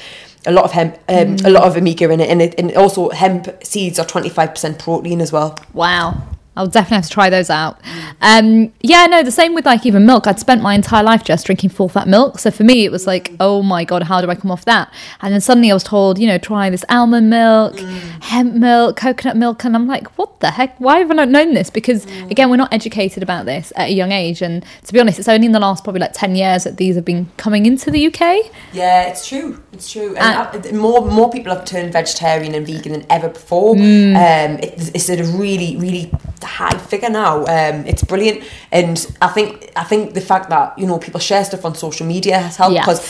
[0.47, 3.11] a lot of hemp um, a lot of omega in it and, it and also
[3.11, 6.23] hemp seeds are 25% protein as well Wow.
[6.61, 7.81] I'll definitely have to try those out.
[8.21, 10.27] Um, yeah, no, the same with like even milk.
[10.27, 12.39] I'd spent my entire life just drinking full fat milk.
[12.39, 14.93] So for me, it was like, oh my God, how do I come off that?
[15.23, 17.79] And then suddenly I was told, you know, try this almond milk,
[18.21, 19.65] hemp milk, coconut milk.
[19.65, 20.79] And I'm like, what the heck?
[20.79, 21.71] Why have I not known this?
[21.71, 24.43] Because again, we're not educated about this at a young age.
[24.43, 26.95] And to be honest, it's only in the last probably like 10 years that these
[26.95, 28.53] have been coming into the UK.
[28.75, 29.63] Yeah, it's true.
[29.73, 30.15] It's true.
[30.17, 33.77] And uh, more more people have turned vegetarian and vegan than ever before.
[33.77, 34.15] Mm.
[34.15, 36.13] Um, it's, it's a really really
[36.59, 37.35] high figure now.
[37.57, 38.39] Um, it's brilliant,
[38.73, 42.07] and I think I think the fact that you know people share stuff on social
[42.07, 42.85] media has helped Yes.
[42.87, 43.01] because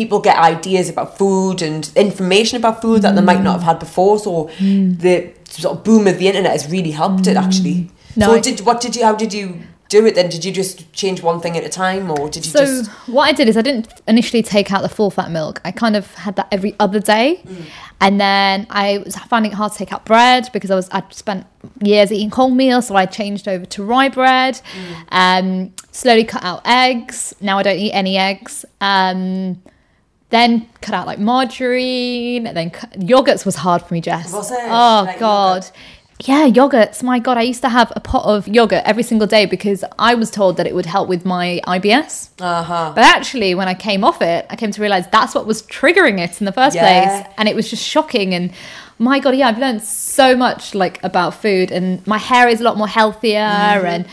[0.00, 3.78] people get ideas about food and information about food that they might not have had
[3.78, 4.18] before.
[4.18, 5.00] So Mm.
[5.00, 5.16] the
[5.48, 7.78] sort of boom of the internet has really helped it actually.
[8.16, 9.46] No, so I- did what did you how did you
[9.96, 10.28] do it then?
[10.28, 12.90] Did you just change one thing at a time, or did you So just?
[13.16, 15.60] what I did is I didn't initially take out the full fat milk.
[15.64, 17.42] I kind of had that every other day,
[18.00, 21.12] and then I was finding it hard to take out bread because I was I'd
[21.14, 21.46] spent
[21.82, 24.60] years eating wholemeal, so I changed over to rye bread.
[25.10, 27.34] Um, slowly cut out eggs.
[27.40, 28.64] Now I don't eat any eggs.
[28.80, 29.62] Um,
[30.30, 32.44] then cut out like margarine.
[32.44, 34.32] Then cut, yogurts was hard for me, Jess.
[34.34, 35.62] Oh Like God.
[35.64, 35.72] yogurt?
[36.20, 37.02] Yeah, yogurts.
[37.02, 40.14] My God, I used to have a pot of yogurt every single day because I
[40.14, 42.30] was told that it would help with my IBS.
[42.40, 42.92] Uh huh.
[42.94, 46.20] But actually, when I came off it, I came to realize that's what was triggering
[46.20, 46.82] it in the first Yeah.
[46.82, 48.32] place, and it was just shocking.
[48.32, 48.52] And
[48.98, 52.64] my God, yeah, I've learned so much like about food, and my hair is a
[52.64, 54.06] lot more healthier, and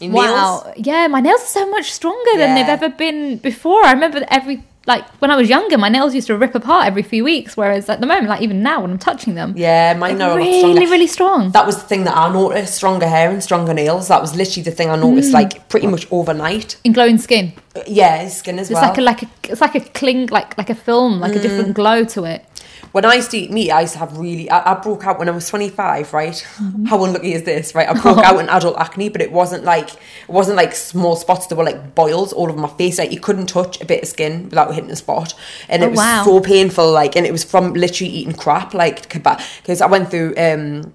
[0.00, 0.74] Your wow, nails?
[0.86, 3.84] yeah, my nails are so much stronger than they've ever been before.
[3.84, 7.02] I remember every like when I was younger, my nails used to rip apart every
[7.02, 10.18] few weeks, whereas at the moment, like even now when I'm touching them, Yeah, mine
[10.18, 11.52] they're are a really, really strong.
[11.52, 14.08] That was the thing that I noticed: stronger hair and stronger nails.
[14.08, 15.34] That was literally the thing I noticed, Mm.
[15.34, 16.76] like pretty much overnight.
[16.84, 17.52] in glowing skin.
[17.86, 18.88] Yeah, skin as It's well.
[18.88, 21.42] like a like a it's like a cling like like a film, like a Mm.
[21.42, 22.44] different glow to it.
[22.92, 24.48] When I used to eat meat, I used to have really.
[24.50, 26.12] I, I broke out when I was twenty five.
[26.12, 26.34] Right?
[26.34, 26.84] Mm-hmm.
[26.86, 27.74] How unlucky is this?
[27.74, 27.88] Right?
[27.88, 31.46] I broke out in adult acne, but it wasn't like it wasn't like small spots.
[31.46, 32.98] There were like boils all over my face.
[32.98, 35.34] Like you couldn't touch a bit of skin without hitting a spot,
[35.68, 36.22] and Oh, it was wow.
[36.24, 36.92] so painful.
[36.92, 39.40] Like, and it was from literally eating crap, like kebab.
[39.62, 40.34] Because I went through.
[40.36, 40.92] um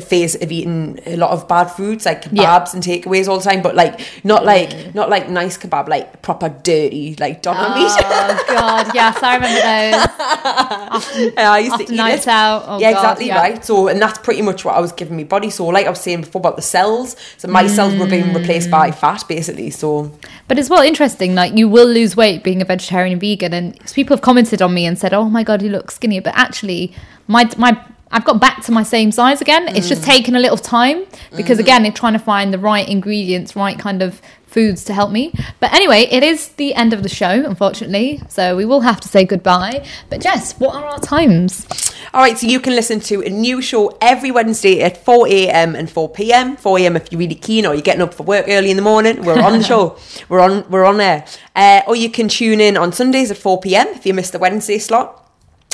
[0.00, 2.70] phase of eating a lot of bad foods like kebabs Yeah.
[2.74, 6.48] and takeaways all the time but like not like not like nice kebab like proper
[6.48, 11.32] dirty like doner meat Oh god, yes, I remember those.
[11.36, 12.30] And I used After to eat nights it.
[12.30, 12.64] out.
[12.66, 13.36] Oh, yeah, God, exactly yeah.
[13.40, 13.64] right.
[13.64, 15.50] So, and that's pretty much what I was giving my body.
[15.50, 18.70] So, like I was saying before about the cells, so my cells were being replaced
[18.70, 18.94] by Mm.
[18.94, 19.70] fat, basically.
[19.70, 20.10] So,
[20.48, 23.78] But it's well interesting, like you will lose weight being a vegetarian and vegan, and
[23.92, 26.92] people have commented on me and said, "Oh my god, you look skinnier," but actually,
[27.26, 27.76] my my
[28.12, 29.68] I've got back to my same size again.
[29.68, 29.90] It's Mm.
[29.90, 31.04] just taken a little time
[31.36, 35.10] because again, they're trying to find the right ingredients, right kind of foods to help
[35.10, 35.32] me.
[35.60, 39.08] But anyway, it is the end of the show, unfortunately, so we will have to
[39.08, 39.82] say goodbye.
[40.10, 41.66] But Jess, what are our times?
[42.12, 42.36] all right.
[42.38, 45.74] So you can listen to a new show every Wednesday at 4 a.m.
[45.74, 46.56] and 4 p.m.
[46.56, 46.96] 4 a.m.
[46.96, 49.24] if you're really keen, or you're getting up for work early in the morning.
[49.24, 49.96] We're on the show.
[50.28, 50.66] We're on.
[50.68, 51.24] We're on air.
[51.56, 53.86] Uh, or you can tune in on Sundays at 4 p.m.
[53.88, 55.18] if you missed the Wednesday slot.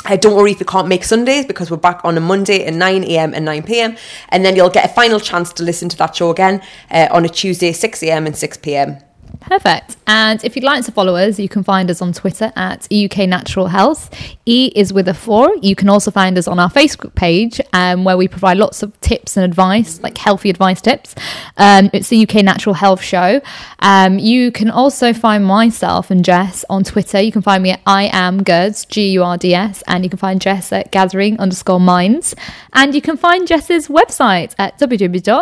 [0.05, 2.73] Uh, don't worry if you can't make Sundays because we're back on a Monday at
[2.73, 3.33] 9 a.m.
[3.33, 3.97] and 9 p.m.
[4.29, 7.25] And then you'll get a final chance to listen to that show again uh, on
[7.25, 8.25] a Tuesday, 6 a.m.
[8.25, 8.97] and 6 p.m.
[9.41, 9.95] Perfect.
[10.05, 13.19] And if you'd like to follow us, you can find us on Twitter at UK
[13.19, 14.09] Natural Health.
[14.45, 15.55] E is with a four.
[15.61, 18.99] You can also find us on our Facebook page, um, where we provide lots of
[19.01, 21.15] tips and advice, like healthy advice tips.
[21.57, 23.39] Um, it's the UK Natural Health Show.
[23.79, 27.21] Um, you can also find myself and Jess on Twitter.
[27.21, 30.09] You can find me at I am Gurds, G U R D S, and you
[30.09, 32.35] can find Jess at gathering underscore minds.
[32.73, 35.39] And you can find Jess's website at www.ourgom.com.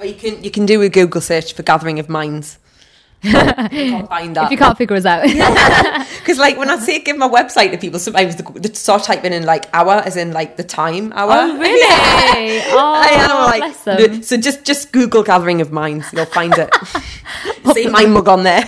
[0.00, 2.58] Or you can you can do a Google search for Gathering of Minds.
[3.22, 4.46] you can't find that.
[4.46, 5.24] If you can't figure us out.
[6.20, 9.34] Because like when I say give my website to people, sometimes they, they start typing
[9.34, 11.34] in like hour, as in like the time hour.
[11.34, 11.80] Oh, really?
[12.72, 14.12] Oh, I am like, bless them.
[14.14, 16.74] no, so just just Google Gathering of Minds, you'll find it.
[17.74, 18.64] See my mug on there.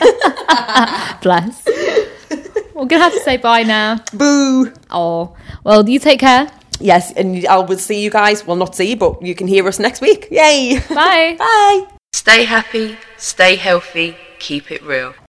[1.23, 1.65] Bless.
[2.75, 4.03] We're going to have to say bye now.
[4.13, 4.73] Boo.
[4.91, 6.51] Oh, well, you take care.
[6.81, 8.47] Yes, and I will see you guys.
[8.47, 10.29] Well, not see but you can hear us next week.
[10.31, 10.81] Yay.
[10.89, 11.37] Bye.
[11.39, 11.87] Bye.
[12.15, 15.15] Stay happy, stay healthy, keep it real.